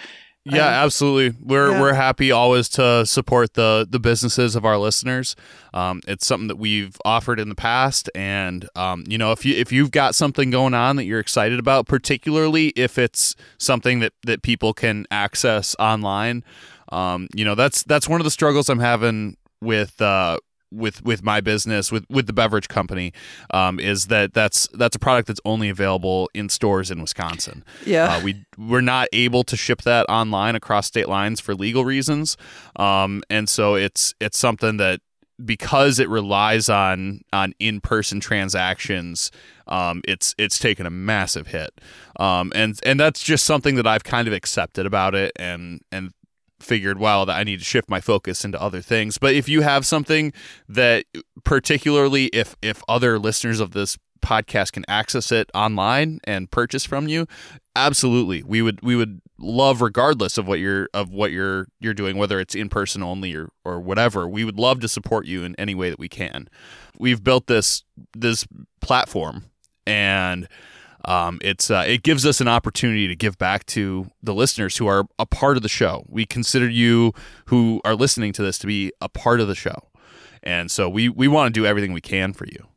Yeah, 0.47 0.67
um, 0.67 0.85
absolutely. 0.85 1.39
We're 1.43 1.71
yeah. 1.71 1.81
we're 1.81 1.95
happy 1.95 2.31
always 2.31 2.69
to 2.71 3.07
support 3.07 3.55
the 3.55 3.87
the 3.89 3.99
businesses 3.99 4.55
of 4.55 4.67
our 4.67 4.77
listeners. 4.77 5.37
Um, 5.73 6.03
it's 6.07 6.27
something 6.27 6.49
that 6.49 6.59
we've 6.59 6.99
offered 7.05 7.41
in 7.41 7.49
the 7.49 7.55
past, 7.55 8.11
and 8.15 8.69
um, 8.77 9.05
you 9.07 9.17
know, 9.17 9.33
if 9.33 9.47
you 9.47 9.55
if 9.55 9.73
you've 9.73 9.91
got 9.91 10.15
something 10.15 10.51
going 10.51 10.75
on 10.75 10.97
that 10.97 11.05
you're 11.05 11.21
excited 11.21 11.59
about, 11.59 11.87
particularly 11.87 12.69
if 12.77 12.99
it's 12.99 13.35
something 13.59 14.01
that 14.01 14.13
that 14.27 14.43
people 14.43 14.75
can 14.75 15.07
access 15.11 15.75
online, 15.79 16.45
um, 16.93 17.29
you 17.35 17.45
know, 17.45 17.55
that's 17.55 17.83
that's 17.83 18.07
one 18.07 18.21
of 18.21 18.25
the 18.25 18.31
struggles 18.31 18.69
I'm 18.69 18.81
having 18.81 19.39
with 19.63 20.01
uh, 20.03 20.39
with 20.75 21.05
with 21.05 21.23
my 21.23 21.41
business 21.41 21.93
with 21.93 22.05
with 22.11 22.27
the 22.27 22.33
beverage 22.33 22.69
company 22.69 23.13
um, 23.51 23.79
is 23.79 24.07
that 24.07 24.35
that's 24.35 24.69
that's 24.75 24.97
a 24.97 24.99
product 24.99 25.29
that's 25.29 25.41
only 25.45 25.69
available 25.69 26.31
in 26.35 26.49
stores 26.49 26.91
in 26.91 27.01
Wisconsin. 27.01 27.65
Yeah. 27.87 28.17
Uh, 28.17 28.23
we 28.23 28.45
we're 28.59 28.81
not 28.81 29.09
able 29.13 29.45
to 29.45 29.57
ship 29.57 29.83
that 29.83 30.07
online 30.09 30.55
across 30.57 30.87
state 30.87 31.09
lines 31.09 31.41
for 31.41 31.55
legal 31.55 31.85
reasons, 31.85 32.37
um, 32.77 33.23
and 33.31 33.49
so 33.49 33.75
it's 33.75 34.15
it's 34.21 34.39
something 34.39 34.77
that 34.79 35.01
because 35.45 35.99
it 35.99 36.09
relies 36.09 36.69
on 36.69 37.21
on 37.33 37.55
in 37.59 37.81
person 37.81 38.21
transactions, 38.21 39.31
um, 39.69 40.03
it's 40.07 40.35
it's 40.39 40.59
taken 40.59 40.87
a 40.87 40.91
massive 40.91 41.49
hit, 41.49 41.81
um, 42.19 42.53
and 42.55 42.79
and 42.85 43.01
that's 43.01 43.23
just 43.23 43.45
something 43.45 43.75
that 43.77 43.87
I've 43.87 44.05
kind 44.05 44.29
of 44.29 44.35
accepted 44.35 44.87
about 44.87 45.15
it, 45.15 45.33
and 45.37 45.81
and 45.91 46.13
figured, 46.61 46.99
well, 46.99 47.27
that 47.27 47.37
I 47.37 47.45
need 47.45 47.59
to 47.59 47.65
shift 47.65 47.89
my 47.89 48.01
focus 48.01 48.45
into 48.45 48.61
other 48.61 48.81
things. 48.81 49.19
But 49.19 49.35
if 49.35 49.49
you 49.49 49.63
have 49.63 49.87
something 49.87 50.33
that, 50.69 51.05
particularly 51.45 52.27
if 52.27 52.57
if 52.63 52.83
other 52.89 53.19
listeners 53.19 53.61
of 53.61 53.73
this 53.73 53.99
podcast 54.25 54.73
can 54.73 54.85
access 54.89 55.31
it 55.31 55.51
online 55.55 56.19
and 56.25 56.51
purchase 56.51 56.85
from 56.85 57.09
you, 57.09 57.27
absolutely, 57.77 58.43
we 58.43 58.63
would 58.63 58.81
we 58.83 58.97
would 58.97 59.21
love 59.39 59.83
regardless 59.83 60.39
of 60.39 60.47
what 60.47 60.59
you're 60.59 60.89
of 60.95 61.11
what 61.11 61.31
you're 61.31 61.67
you're 61.81 61.95
doing, 61.95 62.17
whether 62.17 62.41
it's 62.41 62.55
in 62.55 62.69
person 62.69 63.03
only 63.03 63.35
or 63.35 63.51
or 63.65 63.81
whatever. 63.81 64.27
We 64.29 64.45
would 64.45 64.59
love 64.59 64.81
to 64.81 64.89
support 64.89 65.27
you 65.27 65.45
in 65.45 65.55
any 65.57 65.75
way 65.75 65.91
that 65.91 65.99
we 65.99 66.09
can. 66.09 66.49
We've 66.99 67.23
built 67.23 67.47
this 67.47 67.85
this 68.17 68.47
platform 68.81 69.45
and 69.87 70.49
um, 71.07 71.39
it's 71.43 71.71
uh, 71.71 71.85
it 71.87 72.03
gives 72.03 72.25
us 72.25 72.41
an 72.41 72.49
opportunity 72.49 73.09
to 73.09 73.17
give 73.17 73.39
back 73.39 73.67
to 73.67 74.07
the 74.23 74.35
listeners 74.35 74.77
who 74.77 74.87
are 74.87 75.05
a 75.19 75.27
part 75.27 75.57
of 75.57 75.63
the 75.63 75.69
show. 75.69 76.05
We 76.09 76.27
consider 76.27 76.69
you 76.69 77.13
who 77.47 77.81
are 77.85 77.95
listening 77.95 78.33
to 78.35 78.43
this 78.43 78.59
to 78.59 78.67
be 78.67 78.93
a 79.01 79.09
part 79.09 79.41
of 79.41 79.49
the 79.49 79.55
show, 79.55 79.89
and 80.43 80.71
so 80.71 80.89
we 80.89 81.09
we 81.09 81.29
want 81.29 81.55
to 81.55 81.61
do 81.61 81.67
everything 81.67 81.93
we 81.93 82.01
can 82.01 82.33
for 82.33 82.47
you. 82.47 82.69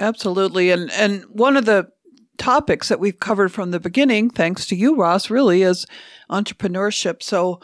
Absolutely, 0.00 0.70
and 0.70 0.90
and 0.92 1.24
one 1.24 1.56
of 1.56 1.64
the 1.66 1.90
topics 2.38 2.88
that 2.88 3.00
we've 3.00 3.20
covered 3.20 3.52
from 3.52 3.70
the 3.70 3.80
beginning, 3.80 4.30
thanks 4.30 4.66
to 4.66 4.76
you, 4.76 4.96
Ross, 4.96 5.30
really 5.30 5.62
is 5.62 5.86
entrepreneurship. 6.30 7.22
So 7.22 7.60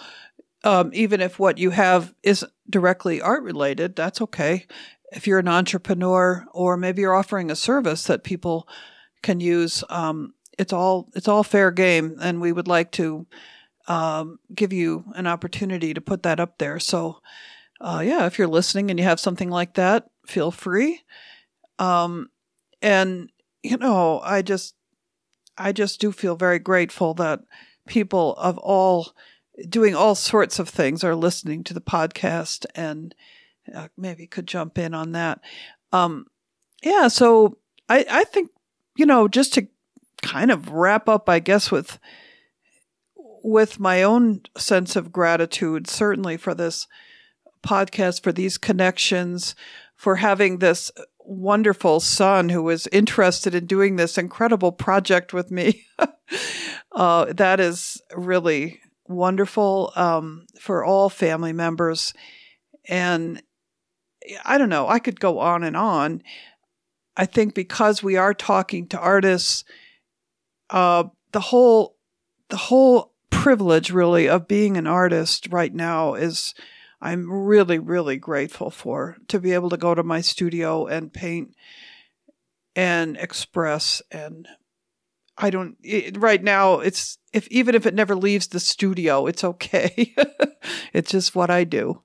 um, 0.64 0.90
even 0.92 1.20
if 1.20 1.38
what 1.38 1.58
you 1.58 1.70
have 1.70 2.14
isn't 2.22 2.52
directly 2.68 3.20
art 3.20 3.42
related, 3.42 3.96
that's 3.96 4.20
okay. 4.20 4.66
If 5.12 5.26
you're 5.26 5.40
an 5.40 5.48
entrepreneur 5.48 6.46
or 6.52 6.76
maybe 6.76 7.02
you're 7.02 7.14
offering 7.14 7.50
a 7.50 7.56
service 7.56 8.04
that 8.04 8.22
people 8.22 8.68
can 9.22 9.40
use. 9.40 9.84
Um, 9.88 10.34
it's 10.58 10.72
all 10.72 11.08
it's 11.14 11.28
all 11.28 11.42
fair 11.42 11.70
game, 11.70 12.16
and 12.20 12.40
we 12.40 12.52
would 12.52 12.68
like 12.68 12.92
to 12.92 13.26
um, 13.88 14.38
give 14.54 14.72
you 14.72 15.04
an 15.14 15.26
opportunity 15.26 15.94
to 15.94 16.00
put 16.00 16.22
that 16.22 16.40
up 16.40 16.58
there. 16.58 16.78
So, 16.78 17.20
uh, 17.80 18.02
yeah, 18.04 18.26
if 18.26 18.38
you're 18.38 18.48
listening 18.48 18.90
and 18.90 18.98
you 18.98 19.04
have 19.04 19.20
something 19.20 19.50
like 19.50 19.74
that, 19.74 20.10
feel 20.26 20.50
free. 20.50 21.02
Um, 21.78 22.28
and 22.82 23.30
you 23.62 23.76
know, 23.76 24.20
I 24.20 24.42
just 24.42 24.74
I 25.56 25.72
just 25.72 26.00
do 26.00 26.12
feel 26.12 26.36
very 26.36 26.58
grateful 26.58 27.14
that 27.14 27.40
people 27.86 28.34
of 28.36 28.58
all 28.58 29.12
doing 29.68 29.94
all 29.94 30.14
sorts 30.14 30.58
of 30.58 30.68
things 30.68 31.04
are 31.04 31.14
listening 31.14 31.64
to 31.64 31.74
the 31.74 31.80
podcast 31.80 32.64
and 32.74 33.14
uh, 33.74 33.88
maybe 33.96 34.26
could 34.26 34.46
jump 34.46 34.78
in 34.78 34.94
on 34.94 35.12
that. 35.12 35.40
Um, 35.92 36.26
yeah, 36.82 37.08
so 37.08 37.58
I, 37.88 38.06
I 38.10 38.24
think 38.24 38.50
you 38.96 39.06
know, 39.06 39.28
just 39.28 39.54
to 39.54 39.68
kind 40.22 40.50
of 40.50 40.70
wrap 40.70 41.08
up, 41.08 41.28
I 41.28 41.38
guess, 41.38 41.70
with 41.70 41.98
with 43.42 43.80
my 43.80 44.02
own 44.02 44.42
sense 44.56 44.96
of 44.96 45.12
gratitude, 45.12 45.88
certainly 45.88 46.36
for 46.36 46.54
this 46.54 46.86
podcast, 47.62 48.22
for 48.22 48.32
these 48.32 48.58
connections, 48.58 49.54
for 49.96 50.16
having 50.16 50.58
this 50.58 50.90
wonderful 51.20 52.00
son 52.00 52.48
who 52.48 52.62
was 52.62 52.86
interested 52.88 53.54
in 53.54 53.66
doing 53.66 53.96
this 53.96 54.18
incredible 54.18 54.72
project 54.72 55.32
with 55.32 55.50
me. 55.50 55.86
uh, 56.92 57.32
that 57.32 57.60
is 57.60 58.00
really 58.14 58.80
wonderful 59.06 59.92
um, 59.96 60.46
for 60.58 60.84
all 60.84 61.08
family 61.08 61.52
members. 61.52 62.12
And 62.88 63.42
I 64.44 64.58
don't 64.58 64.68
know, 64.68 64.88
I 64.88 64.98
could 64.98 65.20
go 65.20 65.38
on 65.38 65.64
and 65.64 65.76
on. 65.76 66.22
I 67.20 67.26
think 67.26 67.52
because 67.54 68.02
we 68.02 68.16
are 68.16 68.32
talking 68.32 68.86
to 68.88 68.98
artists, 68.98 69.62
uh, 70.70 71.04
the 71.32 71.40
whole 71.40 71.98
the 72.48 72.56
whole 72.56 73.12
privilege 73.28 73.90
really 73.90 74.26
of 74.26 74.48
being 74.48 74.78
an 74.78 74.86
artist 74.86 75.46
right 75.50 75.74
now 75.74 76.14
is 76.14 76.54
I'm 76.98 77.30
really 77.30 77.78
really 77.78 78.16
grateful 78.16 78.70
for 78.70 79.18
to 79.28 79.38
be 79.38 79.52
able 79.52 79.68
to 79.68 79.76
go 79.76 79.94
to 79.94 80.02
my 80.02 80.22
studio 80.22 80.86
and 80.86 81.12
paint 81.12 81.54
and 82.74 83.18
express 83.18 84.00
and 84.10 84.48
I 85.36 85.50
don't 85.50 85.76
it, 85.82 86.16
right 86.16 86.42
now 86.42 86.80
it's 86.80 87.18
if 87.34 87.46
even 87.48 87.74
if 87.74 87.84
it 87.84 87.92
never 87.92 88.16
leaves 88.16 88.46
the 88.46 88.60
studio 88.60 89.26
it's 89.26 89.44
okay. 89.44 90.14
It's 90.92 91.10
just 91.10 91.34
what 91.34 91.50
I 91.50 91.64
do 91.64 92.02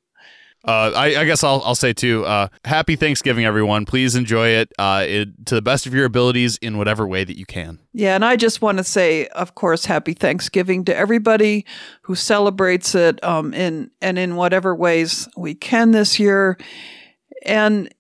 uh, 0.68 0.92
I, 0.96 1.16
I, 1.18 1.26
guess 1.26 1.44
I'll, 1.44 1.62
I'll 1.64 1.76
say 1.76 1.94
too. 1.94 2.26
Uh, 2.26 2.48
happy 2.64 2.96
Thanksgiving, 2.96 3.46
everyone! 3.46 3.86
Please 3.86 4.16
enjoy 4.16 4.50
it, 4.50 4.72
uh, 4.80 5.06
it, 5.08 5.46
to 5.46 5.56
the 5.56 5.62
best 5.62 5.86
of 5.86 5.94
your 5.94 6.06
abilities 6.06 6.58
in 6.58 6.78
whatever 6.78 7.08
way 7.08 7.24
that 7.24 7.38
you 7.38 7.46
can. 7.46 7.80
Yeah, 7.94 8.16
and 8.16 8.26
I 8.26 8.36
just 8.36 8.62
want 8.62 8.80
to 8.80 8.84
say, 8.84 9.28
of 9.28 9.56
course, 9.56 9.86
happy 9.86 10.14
Thanksgiving 10.14 10.86
to 10.86 10.96
everybody 10.96 11.66
who 12.04 12.16
celebrates 12.16 12.96
it 12.96 13.24
um, 13.24 13.54
in 13.54 13.92
and 14.02 14.18
in 14.18 14.36
whatever 14.36 14.76
ways 14.76 15.28
we 15.38 15.54
can 15.54 15.92
this 15.92 16.20
year. 16.20 16.58
And 17.46 17.94